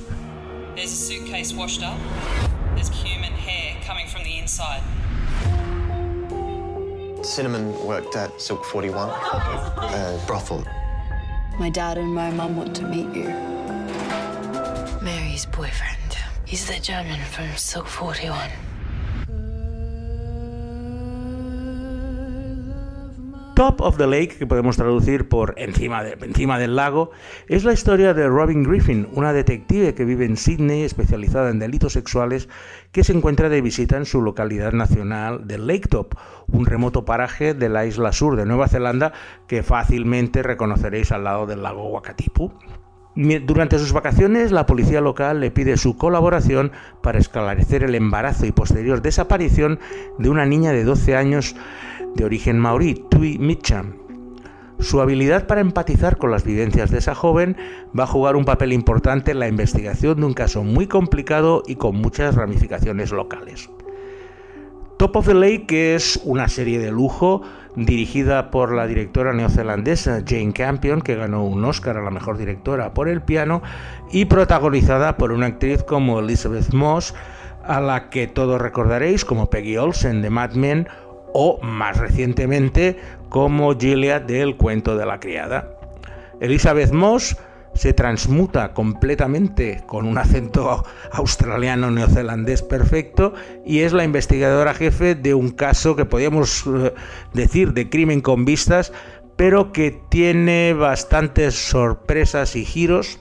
There's 0.74 0.90
a 0.90 0.96
suitcase 0.96 1.54
washed 1.54 1.82
up. 1.82 1.98
There's 2.74 2.88
human 2.88 3.32
hair 3.32 3.76
coming 3.86 4.08
from 4.08 4.22
the 4.22 4.38
inside. 4.38 4.80
Cinnamon 7.22 7.74
worked 7.84 8.16
at 8.16 8.30
Silk 8.40 8.64
41, 8.64 9.10
uh, 9.10 10.20
brothel. 10.26 10.64
My 11.58 11.70
dad 11.70 11.98
and 11.98 12.14
my 12.14 12.30
mum 12.30 12.56
want 12.56 12.76
to 12.76 12.84
meet 12.84 13.12
you. 13.12 13.30
Mary's 15.02 15.44
boyfriend. 15.46 16.16
He's 16.44 16.68
the 16.68 16.78
German 16.78 17.20
from 17.24 17.48
Silk 17.56 17.88
41. 17.88 18.48
Top 23.58 23.80
of 23.80 23.96
the 23.96 24.06
Lake, 24.06 24.36
que 24.38 24.46
podemos 24.46 24.76
traducir 24.76 25.28
por 25.28 25.54
encima, 25.56 26.06
encima 26.06 26.60
del 26.60 26.76
lago, 26.76 27.10
es 27.48 27.64
la 27.64 27.72
historia 27.72 28.14
de 28.14 28.28
Robin 28.28 28.62
Griffin, 28.62 29.08
una 29.14 29.32
detective 29.32 29.94
que 29.94 30.04
vive 30.04 30.26
en 30.26 30.36
Sydney 30.36 30.84
especializada 30.84 31.50
en 31.50 31.58
delitos 31.58 31.94
sexuales 31.94 32.48
que 32.92 33.02
se 33.02 33.12
encuentra 33.12 33.48
de 33.48 33.60
visita 33.60 33.96
en 33.96 34.06
su 34.06 34.22
localidad 34.22 34.74
nacional 34.74 35.48
de 35.48 35.58
Lake 35.58 35.88
Top, 35.88 36.14
un 36.52 36.66
remoto 36.66 37.04
paraje 37.04 37.52
de 37.52 37.68
la 37.68 37.84
isla 37.84 38.12
sur 38.12 38.36
de 38.36 38.46
Nueva 38.46 38.68
Zelanda 38.68 39.12
que 39.48 39.64
fácilmente 39.64 40.44
reconoceréis 40.44 41.10
al 41.10 41.24
lado 41.24 41.46
del 41.46 41.64
lago 41.64 41.88
Wakatipu. 41.88 42.52
Durante 43.16 43.80
sus 43.80 43.92
vacaciones, 43.92 44.52
la 44.52 44.66
policía 44.66 45.00
local 45.00 45.40
le 45.40 45.50
pide 45.50 45.76
su 45.76 45.96
colaboración 45.96 46.70
para 47.02 47.18
esclarecer 47.18 47.82
el 47.82 47.96
embarazo 47.96 48.46
y 48.46 48.52
posterior 48.52 49.02
desaparición 49.02 49.80
de 50.18 50.28
una 50.28 50.46
niña 50.46 50.70
de 50.70 50.84
12 50.84 51.16
años 51.16 51.56
de 52.14 52.24
origen 52.24 52.58
maorí, 52.58 52.94
Tui 53.10 53.38
Mitcham. 53.38 53.94
Su 54.80 55.00
habilidad 55.00 55.46
para 55.46 55.60
empatizar 55.60 56.18
con 56.18 56.30
las 56.30 56.44
vivencias 56.44 56.90
de 56.90 56.98
esa 56.98 57.14
joven 57.14 57.56
va 57.98 58.04
a 58.04 58.08
jugar 58.08 58.36
un 58.36 58.44
papel 58.44 58.72
importante 58.72 59.32
en 59.32 59.40
la 59.40 59.48
investigación 59.48 60.20
de 60.20 60.26
un 60.26 60.34
caso 60.34 60.62
muy 60.62 60.86
complicado 60.86 61.64
y 61.66 61.74
con 61.74 61.96
muchas 61.96 62.36
ramificaciones 62.36 63.10
locales. 63.10 63.68
Top 64.98 65.16
of 65.16 65.26
the 65.26 65.34
Lake 65.34 65.94
es 65.94 66.20
una 66.24 66.48
serie 66.48 66.80
de 66.80 66.90
lujo 66.90 67.42
dirigida 67.76 68.50
por 68.50 68.72
la 68.72 68.86
directora 68.86 69.32
neozelandesa 69.32 70.24
Jane 70.26 70.52
Campion, 70.52 71.02
que 71.02 71.14
ganó 71.14 71.44
un 71.44 71.64
Oscar 71.64 71.96
a 71.96 72.02
la 72.02 72.10
mejor 72.10 72.36
directora 72.36 72.94
por 72.94 73.08
el 73.08 73.22
piano, 73.22 73.62
y 74.10 74.24
protagonizada 74.24 75.16
por 75.16 75.30
una 75.30 75.46
actriz 75.46 75.84
como 75.84 76.18
Elizabeth 76.18 76.72
Moss, 76.72 77.14
a 77.64 77.80
la 77.80 78.10
que 78.10 78.26
todos 78.26 78.60
recordaréis 78.60 79.24
como 79.24 79.50
Peggy 79.50 79.76
Olsen 79.76 80.22
de 80.22 80.30
Mad 80.30 80.54
Men 80.54 80.88
o 81.32 81.60
más 81.62 81.98
recientemente 81.98 82.98
como 83.28 83.78
Gilead 83.78 84.22
del 84.22 84.56
cuento 84.56 84.96
de 84.96 85.06
la 85.06 85.20
criada. 85.20 85.70
Elizabeth 86.40 86.92
Moss 86.92 87.36
se 87.74 87.92
transmuta 87.92 88.72
completamente 88.72 89.82
con 89.86 90.06
un 90.06 90.18
acento 90.18 90.84
australiano 91.12 91.90
neozelandés 91.90 92.62
perfecto 92.62 93.34
y 93.64 93.80
es 93.80 93.92
la 93.92 94.04
investigadora 94.04 94.74
jefe 94.74 95.14
de 95.14 95.34
un 95.34 95.50
caso 95.50 95.94
que 95.94 96.04
podríamos 96.04 96.64
eh, 96.66 96.92
decir 97.34 97.74
de 97.74 97.88
crimen 97.88 98.20
con 98.20 98.44
vistas, 98.44 98.92
pero 99.36 99.72
que 99.72 100.00
tiene 100.08 100.72
bastantes 100.72 101.54
sorpresas 101.54 102.56
y 102.56 102.64
giros 102.64 103.20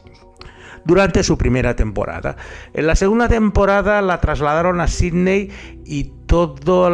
durante 0.85 1.21
su 1.21 1.37
primera 1.37 1.75
temporada. 1.75 2.37
En 2.73 2.87
la 2.87 2.95
segunda 2.95 3.27
temporada 3.27 4.01
la 4.01 4.19
trasladaron 4.19 4.81
a 4.81 4.87
Sydney 4.87 5.51
y 5.85 6.13
todo, 6.27 6.89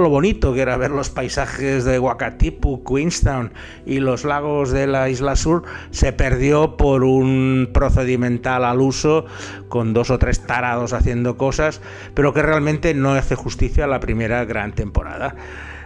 lo 0.00 0.08
bonito 0.10 0.52
que 0.52 0.60
era 0.60 0.76
ver 0.76 0.90
los 0.90 1.08
paisajes 1.08 1.84
de 1.84 1.98
Wakatipu, 1.98 2.82
Queenstown 2.84 3.52
y 3.86 4.00
los 4.00 4.24
lagos 4.24 4.72
de 4.72 4.86
la 4.86 5.08
isla 5.08 5.36
sur 5.36 5.62
se 5.92 6.12
perdió 6.12 6.76
por 6.76 7.04
un 7.04 7.70
procedimental 7.72 8.64
al 8.64 8.80
uso 8.80 9.24
con 9.68 9.94
dos 9.94 10.10
o 10.10 10.18
tres 10.18 10.44
tarados 10.44 10.92
haciendo 10.92 11.36
cosas, 11.36 11.80
pero 12.14 12.34
que 12.34 12.42
realmente 12.42 12.92
no 12.92 13.12
hace 13.12 13.36
justicia 13.36 13.84
a 13.84 13.88
la 13.88 14.00
primera 14.00 14.44
gran 14.44 14.72
temporada. 14.72 15.36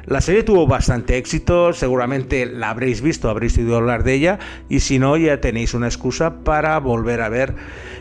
La 0.04 0.20
serie 0.20 0.42
tuvo 0.42 0.66
bastante 0.66 1.16
éxito, 1.16 1.72
seguramente 1.72 2.44
la 2.46 2.70
habréis 2.70 3.02
visto, 3.02 3.30
habréis 3.30 3.56
oído 3.56 3.76
hablar 3.76 4.02
de 4.02 4.14
ella 4.14 4.38
y 4.68 4.80
si 4.80 4.98
no 4.98 5.16
ya 5.16 5.40
tenéis 5.40 5.74
una 5.74 5.86
excusa 5.86 6.42
para 6.42 6.78
volver 6.80 7.20
a 7.20 7.28
ver 7.28 7.54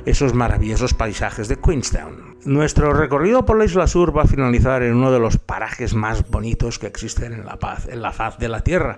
esos 0.05 0.33
maravillosos 0.33 0.95
paisajes 0.95 1.47
de 1.47 1.57
Queenstown. 1.57 2.37
Nuestro 2.43 2.91
recorrido 2.93 3.45
por 3.45 3.59
la 3.59 3.65
isla 3.65 3.85
sur 3.85 4.17
va 4.17 4.23
a 4.23 4.27
finalizar 4.27 4.81
en 4.81 4.95
uno 4.95 5.11
de 5.11 5.19
los 5.19 5.37
parajes 5.37 5.93
más 5.93 6.27
bonitos 6.27 6.79
que 6.79 6.87
existen 6.87 7.33
en 7.33 7.45
la 7.45 7.57
paz, 7.57 7.87
en 7.87 8.01
la 8.01 8.11
faz 8.11 8.39
de 8.39 8.49
la 8.49 8.61
Tierra, 8.61 8.97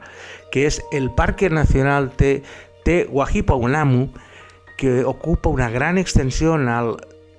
que 0.49 0.65
es 0.65 0.81
el 0.93 1.11
Parque 1.11 1.49
Nacional 1.49 2.11
Te, 2.11 2.43
Te 2.85 3.09
que 4.77 5.03
ocupa 5.03 5.49
una 5.49 5.69
gran 5.69 5.97
extensión 5.97 6.69
al 6.69 6.97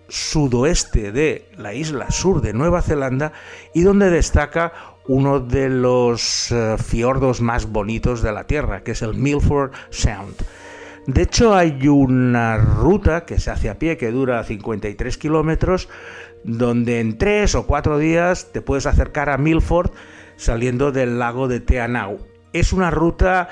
sudoeste 0.09 1.11
de 1.11 1.49
la 1.57 1.73
isla 1.73 2.11
sur 2.11 2.43
de 2.43 2.53
Nueva 2.53 2.83
Zelanda 2.83 3.33
y 3.73 3.83
donde 3.83 4.11
destaca 4.11 4.94
uno 5.07 5.41
de 5.41 5.69
los 5.69 6.51
eh, 6.51 6.77
fiordos 6.79 7.41
más 7.41 7.71
bonitos 7.71 8.23
de 8.23 8.33
la 8.33 8.47
Tierra, 8.47 8.83
que 8.83 8.93
es 8.93 9.03
el 9.03 9.15
Milford 9.15 9.73
Sound. 9.91 10.35
De 11.07 11.23
hecho, 11.23 11.55
hay 11.55 11.87
una 11.89 12.57
ruta 12.57 13.27
que 13.27 13.39
se 13.39 13.51
hace 13.51 13.69
a 13.69 13.79
pie 13.79 13.99
que 13.99 14.11
dura 14.11 14.43
53 14.43 15.19
kilómetros, 15.19 15.89
donde 16.45 17.01
en 17.01 17.19
tres 17.19 17.55
o 17.55 17.67
cuatro 17.67 17.99
días 17.99 18.53
te 18.53 18.63
puedes 18.63 18.87
acercar 18.87 19.29
a 19.29 19.37
Milford 19.37 19.91
saliendo 20.37 20.93
del 20.93 21.19
lago 21.19 21.47
de 21.47 21.61
Teanau. 21.61 22.19
Es 22.55 22.73
una 22.73 22.91
ruta 22.91 23.49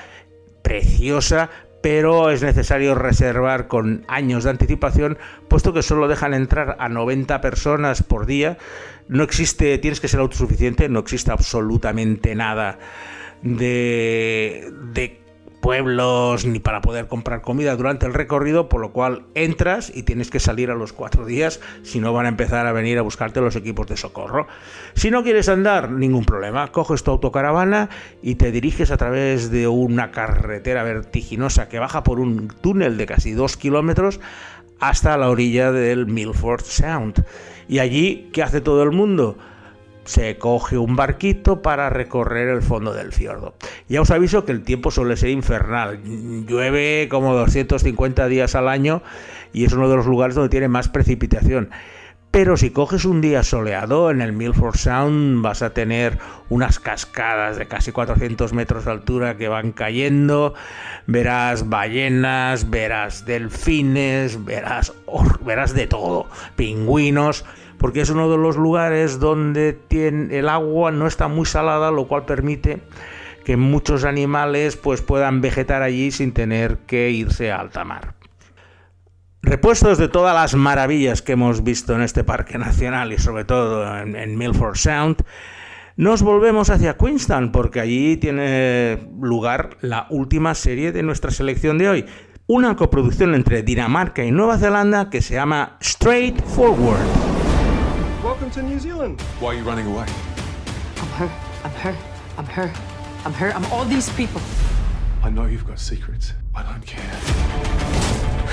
preciosa, 0.63 1.51
pero 1.83 2.31
es 2.31 2.41
necesario 2.41 2.95
reservar 2.95 3.67
con 3.67 4.05
años 4.07 4.45
de 4.45 4.51
anticipación, 4.51 5.17
puesto 5.49 5.73
que 5.73 5.81
solo 5.81 6.07
dejan 6.07 6.33
entrar 6.33 6.77
a 6.79 6.87
90 6.87 7.41
personas 7.41 8.01
por 8.03 8.25
día. 8.25 8.57
No 9.09 9.21
existe, 9.21 9.77
tienes 9.79 9.99
que 9.99 10.07
ser 10.07 10.21
autosuficiente, 10.21 10.87
no 10.87 10.99
existe 10.99 11.33
absolutamente 11.33 12.35
nada 12.35 12.79
de, 13.41 14.71
de 14.93 15.22
pueblos 15.63 16.45
ni 16.45 16.59
para 16.59 16.81
poder 16.81 17.07
comprar 17.07 17.41
comida 17.41 17.77
durante 17.77 18.05
el 18.05 18.13
recorrido, 18.13 18.67
por 18.67 18.81
lo 18.81 18.91
cual 18.91 19.23
entras 19.33 19.93
y 19.95 20.03
tienes 20.03 20.29
que 20.29 20.41
salir 20.41 20.69
a 20.69 20.75
los 20.75 20.91
cuatro 20.91 21.25
días, 21.25 21.61
si 21.83 22.01
no 22.01 22.11
van 22.11 22.25
a 22.25 22.29
empezar 22.29 22.67
a 22.67 22.73
venir 22.73 22.99
a 22.99 23.01
buscarte 23.01 23.39
los 23.39 23.55
equipos 23.55 23.87
de 23.87 23.95
socorro. 23.95 24.45
Si 24.93 25.09
no 25.09 25.23
quieres 25.23 25.47
andar, 25.47 25.89
ningún 25.89 26.25
problema, 26.25 26.73
coges 26.73 27.03
tu 27.03 27.11
autocaravana 27.11 27.89
y 28.21 28.35
te 28.35 28.51
diriges 28.51 28.91
a 28.91 28.97
través 28.97 29.51
de 29.51 29.69
una 29.69 30.11
carretera 30.11 30.83
vertiginosa 30.83 31.69
que 31.69 31.79
baja 31.79 32.03
por 32.03 32.19
un 32.19 32.49
túnel 32.49 32.97
de 32.97 33.05
casi 33.05 33.31
dos 33.31 33.55
kilómetros 33.55 34.19
hasta 34.81 35.17
la 35.17 35.29
orilla 35.29 35.71
del 35.71 36.07
Milford 36.07 36.65
Sound. 36.65 37.23
Y 37.69 37.79
allí, 37.79 38.29
¿qué 38.33 38.43
hace 38.43 38.59
todo 38.59 38.83
el 38.83 38.91
mundo? 38.91 39.37
Se 40.05 40.37
coge 40.37 40.77
un 40.77 40.95
barquito 40.95 41.61
para 41.61 41.89
recorrer 41.89 42.49
el 42.49 42.61
fondo 42.61 42.93
del 42.93 43.11
fiordo. 43.11 43.55
Ya 43.87 44.01
os 44.01 44.11
aviso 44.11 44.45
que 44.45 44.51
el 44.51 44.63
tiempo 44.63 44.91
suele 44.91 45.17
ser 45.17 45.29
infernal. 45.29 46.01
Llueve 46.03 47.07
como 47.09 47.33
250 47.33 48.27
días 48.27 48.55
al 48.55 48.67
año 48.67 49.01
y 49.53 49.65
es 49.65 49.73
uno 49.73 49.89
de 49.89 49.95
los 49.95 50.05
lugares 50.05 50.35
donde 50.35 50.49
tiene 50.49 50.67
más 50.67 50.89
precipitación. 50.89 51.69
Pero 52.33 52.57
si 52.57 52.71
coges 52.71 53.05
un 53.05 53.21
día 53.21 53.43
soleado 53.43 54.09
en 54.09 54.19
el 54.19 54.33
Milford 54.33 54.75
Sound 54.75 55.43
vas 55.43 55.61
a 55.61 55.75
tener 55.75 56.17
unas 56.49 56.79
cascadas 56.79 57.57
de 57.57 57.67
casi 57.67 57.91
400 57.91 58.53
metros 58.53 58.85
de 58.85 58.91
altura 58.91 59.37
que 59.37 59.49
van 59.49 59.71
cayendo, 59.71 60.55
verás 61.05 61.69
ballenas, 61.69 62.71
verás 62.71 63.27
delfines, 63.27 64.43
verás, 64.43 64.93
verás 65.45 65.75
de 65.75 65.85
todo, 65.85 66.25
pingüinos, 66.55 67.45
porque 67.77 68.01
es 68.01 68.09
uno 68.09 68.29
de 68.29 68.37
los 68.37 68.57
lugares 68.57 69.19
donde 69.19 69.79
el 69.89 70.49
agua 70.49 70.91
no 70.91 71.07
está 71.07 71.27
muy 71.27 71.45
salada, 71.45 71.91
lo 71.91 72.07
cual 72.07 72.25
permite 72.25 72.81
que 73.43 73.57
muchos 73.57 74.05
animales 74.05 74.77
pues 74.77 75.01
puedan 75.01 75.41
vegetar 75.41 75.81
allí 75.81 76.11
sin 76.11 76.31
tener 76.31 76.77
que 76.87 77.11
irse 77.11 77.51
a 77.51 77.59
alta 77.59 77.83
mar. 77.83 78.15
Repuestos 79.41 79.97
de 79.97 80.07
todas 80.07 80.33
las 80.33 80.55
maravillas 80.55 81.21
que 81.21 81.33
hemos 81.33 81.63
visto 81.63 81.93
en 81.93 82.01
este 82.01 82.23
parque 82.23 82.57
nacional 82.57 83.11
y 83.11 83.17
sobre 83.17 83.43
todo 83.43 83.99
en, 83.99 84.37
Milford 84.37 84.77
Sound, 84.77 85.17
nos 85.97 86.21
volvemos 86.21 86.69
hacia 86.69 86.95
Queenstown 86.95 87.51
porque 87.51 87.81
allí 87.81 88.15
tiene 88.15 89.09
lugar 89.19 89.71
la 89.81 90.07
última 90.09 90.55
serie 90.55 90.93
de 90.93 91.03
nuestra 91.03 91.29
selección 91.29 91.77
de 91.77 91.89
hoy, 91.89 92.05
una 92.47 92.77
coproducción 92.77 93.35
entre 93.35 93.63
Dinamarca 93.63 94.23
y 94.23 94.31
Nueva 94.31 94.57
Zelanda 94.57 95.09
que 95.09 95.21
se 95.21 95.33
llama 95.33 95.75
Straight 95.81 96.41
Forward. 96.41 97.32
Welcome 98.53 98.69
to 98.69 98.75
New 98.75 98.79
Zealand. 98.79 99.21
Why 99.39 99.47
are 99.47 99.57
you 99.57 99.63
running 99.63 99.87
away? 99.87 100.05
I'm 100.97 101.07
her. 101.17 101.31
I'm 101.63 101.71
her. 101.71 101.97
I'm 102.37 102.45
her. 102.45 102.71
I'm 103.25 103.33
her. 103.33 103.51
I'm 103.51 103.65
all 103.73 103.83
these 103.83 104.09
people. 104.11 104.41
I 105.23 105.31
know 105.31 105.45
you've 105.45 105.65
got 105.65 105.79
secrets. 105.79 106.33
I 106.53 106.61
don't 106.61 106.85
care. 106.85 107.01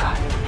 Five. 0.00 0.40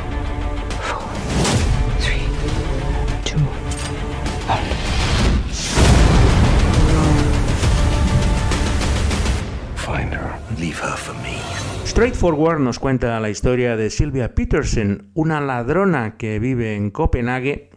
Straightforward 11.84 12.60
nos 12.60 12.78
cuenta 12.78 13.20
la 13.20 13.28
historia 13.28 13.76
de 13.76 13.90
Sylvia 13.90 14.34
Peterson, 14.34 15.10
una 15.12 15.42
ladrona 15.42 16.16
que 16.16 16.38
vive 16.38 16.74
en 16.74 16.90
Copenhague 16.90 17.68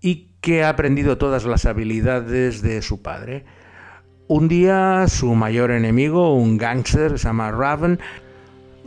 y 0.00 0.35
que 0.46 0.62
ha 0.62 0.68
aprendido 0.68 1.18
todas 1.18 1.44
las 1.44 1.66
habilidades 1.66 2.62
de 2.62 2.80
su 2.80 3.02
padre. 3.02 3.44
Un 4.28 4.46
día 4.46 5.06
su 5.08 5.34
mayor 5.34 5.72
enemigo, 5.72 6.36
un 6.36 6.56
gángster, 6.56 7.18
se 7.18 7.26
llama 7.26 7.50
Raven, 7.50 7.98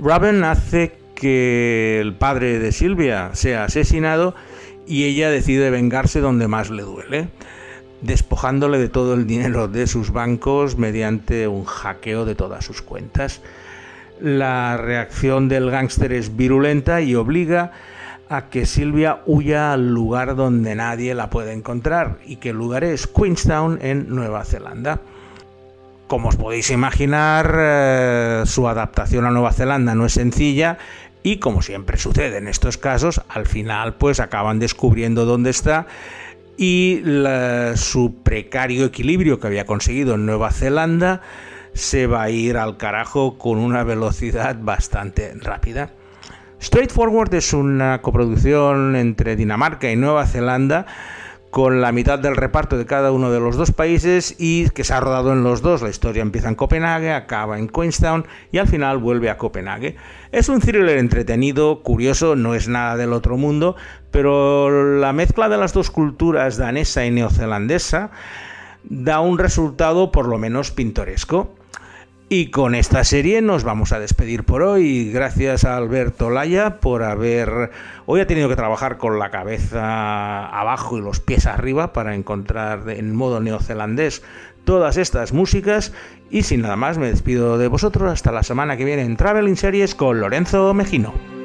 Raven 0.01 0.45
hace 0.45 0.93
que 1.15 1.99
el 1.99 2.15
padre 2.15 2.59
de 2.59 2.71
Silvia 2.71 3.31
sea 3.33 3.65
asesinado 3.65 4.35
y 4.87 5.03
ella 5.03 5.29
decide 5.29 5.69
vengarse 5.69 6.21
donde 6.21 6.47
más 6.47 6.69
le 6.69 6.83
duele, 6.83 7.27
despojándole 7.99 8.77
de 8.77 8.87
todo 8.87 9.13
el 9.13 9.27
dinero 9.27 9.67
de 9.67 9.85
sus 9.85 10.11
bancos 10.11 10.77
mediante 10.77 11.49
un 11.49 11.65
hackeo 11.65 12.23
de 12.23 12.35
todas 12.35 12.63
sus 12.63 12.81
cuentas. 12.81 13.41
La 14.21 14.77
reacción 14.77 15.49
del 15.49 15.69
gángster 15.69 16.13
es 16.13 16.37
virulenta 16.37 17.01
y 17.01 17.15
obliga 17.15 17.63
a 17.63 17.71
que 18.49 18.67
Silvia 18.67 19.21
huya 19.25 19.73
al 19.73 19.89
lugar 19.89 20.35
donde 20.35 20.75
nadie 20.75 21.15
la 21.15 21.31
puede 21.31 21.53
encontrar 21.53 22.19
y 22.25 22.35
que 22.35 22.51
el 22.51 22.57
lugar 22.57 22.83
es 22.83 23.07
Queenstown 23.07 23.79
en 23.81 24.07
Nueva 24.13 24.45
Zelanda. 24.45 25.01
Como 26.07 26.29
os 26.29 26.35
podéis 26.35 26.69
imaginar, 26.69 27.55
eh, 27.57 28.43
su 28.45 28.67
adaptación 28.67 29.25
a 29.25 29.31
Nueva 29.31 29.51
Zelanda 29.51 29.95
no 29.95 30.05
es 30.05 30.13
sencilla 30.13 30.77
y 31.23 31.37
como 31.37 31.63
siempre 31.63 31.97
sucede 31.97 32.37
en 32.37 32.47
estos 32.47 32.77
casos, 32.77 33.21
al 33.29 33.47
final 33.47 33.95
pues 33.95 34.19
acaban 34.19 34.59
descubriendo 34.59 35.25
dónde 35.25 35.49
está 35.49 35.87
y 36.55 37.01
su 37.75 38.15
precario 38.21 38.85
equilibrio 38.85 39.39
que 39.39 39.47
había 39.47 39.65
conseguido 39.65 40.15
en 40.15 40.25
Nueva 40.25 40.51
Zelanda 40.51 41.21
se 41.73 42.05
va 42.05 42.23
a 42.23 42.29
ir 42.29 42.57
al 42.57 42.77
carajo 42.77 43.37
con 43.37 43.57
una 43.57 43.83
velocidad 43.83 44.57
bastante 44.59 45.33
rápida. 45.35 45.91
Straightforward 46.61 47.33
es 47.35 47.53
una 47.53 48.01
coproducción 48.01 48.97
entre 48.97 49.37
Dinamarca 49.37 49.89
y 49.89 49.95
Nueva 49.95 50.27
Zelanda 50.27 50.85
con 51.49 51.79
la 51.79 51.93
mitad 51.93 52.19
del 52.19 52.35
reparto 52.35 52.77
de 52.77 52.85
cada 52.85 53.13
uno 53.13 53.31
de 53.31 53.39
los 53.39 53.55
dos 53.55 53.71
países 53.71 54.35
y 54.37 54.69
que 54.71 54.83
se 54.83 54.93
ha 54.93 54.99
rodado 54.99 55.31
en 55.31 55.41
los 55.41 55.61
dos. 55.61 55.81
La 55.81 55.89
historia 55.89 56.21
empieza 56.21 56.49
en 56.49 56.55
Copenhague, 56.55 57.13
acaba 57.13 57.57
en 57.57 57.69
Queenstown 57.69 58.27
y 58.51 58.57
al 58.57 58.67
final 58.67 58.97
vuelve 58.97 59.29
a 59.29 59.37
Copenhague. 59.37 59.95
Es 60.33 60.49
un 60.49 60.59
thriller 60.59 60.97
entretenido, 60.97 61.81
curioso, 61.81 62.35
no 62.35 62.53
es 62.53 62.67
nada 62.67 62.97
del 62.97 63.13
otro 63.13 63.37
mundo, 63.37 63.77
pero 64.11 64.99
la 64.99 65.13
mezcla 65.13 65.47
de 65.47 65.57
las 65.57 65.71
dos 65.71 65.89
culturas 65.89 66.57
danesa 66.57 67.05
y 67.05 67.11
neozelandesa 67.11 68.11
da 68.83 69.21
un 69.21 69.37
resultado 69.37 70.11
por 70.11 70.27
lo 70.27 70.37
menos 70.37 70.71
pintoresco. 70.71 71.55
Y 72.31 72.51
con 72.51 72.75
esta 72.75 73.03
serie 73.03 73.41
nos 73.41 73.63
vamos 73.63 73.91
a 73.91 73.99
despedir 73.99 74.43
por 74.43 74.61
hoy. 74.61 75.11
Gracias 75.11 75.65
a 75.65 75.75
Alberto 75.75 76.29
Laya 76.29 76.79
por 76.79 77.01
haber... 77.01 77.71
Hoy 78.05 78.21
ha 78.21 78.27
tenido 78.27 78.47
que 78.47 78.55
trabajar 78.55 78.99
con 78.99 79.17
la 79.17 79.31
cabeza 79.31 80.45
abajo 80.45 80.99
y 80.99 81.01
los 81.01 81.19
pies 81.19 81.47
arriba 81.47 81.91
para 81.91 82.13
encontrar 82.13 82.87
en 82.87 83.15
modo 83.15 83.39
neozelandés 83.39 84.21
todas 84.63 84.97
estas 84.97 85.33
músicas. 85.33 85.91
Y 86.29 86.43
sin 86.43 86.61
nada 86.61 86.75
más 86.75 86.99
me 86.99 87.07
despido 87.07 87.57
de 87.57 87.67
vosotros 87.67 88.11
hasta 88.11 88.31
la 88.31 88.43
semana 88.43 88.77
que 88.77 88.85
viene 88.85 89.01
en 89.01 89.17
Traveling 89.17 89.57
Series 89.57 89.95
con 89.95 90.19
Lorenzo 90.19 90.71
Mejino. 90.75 91.38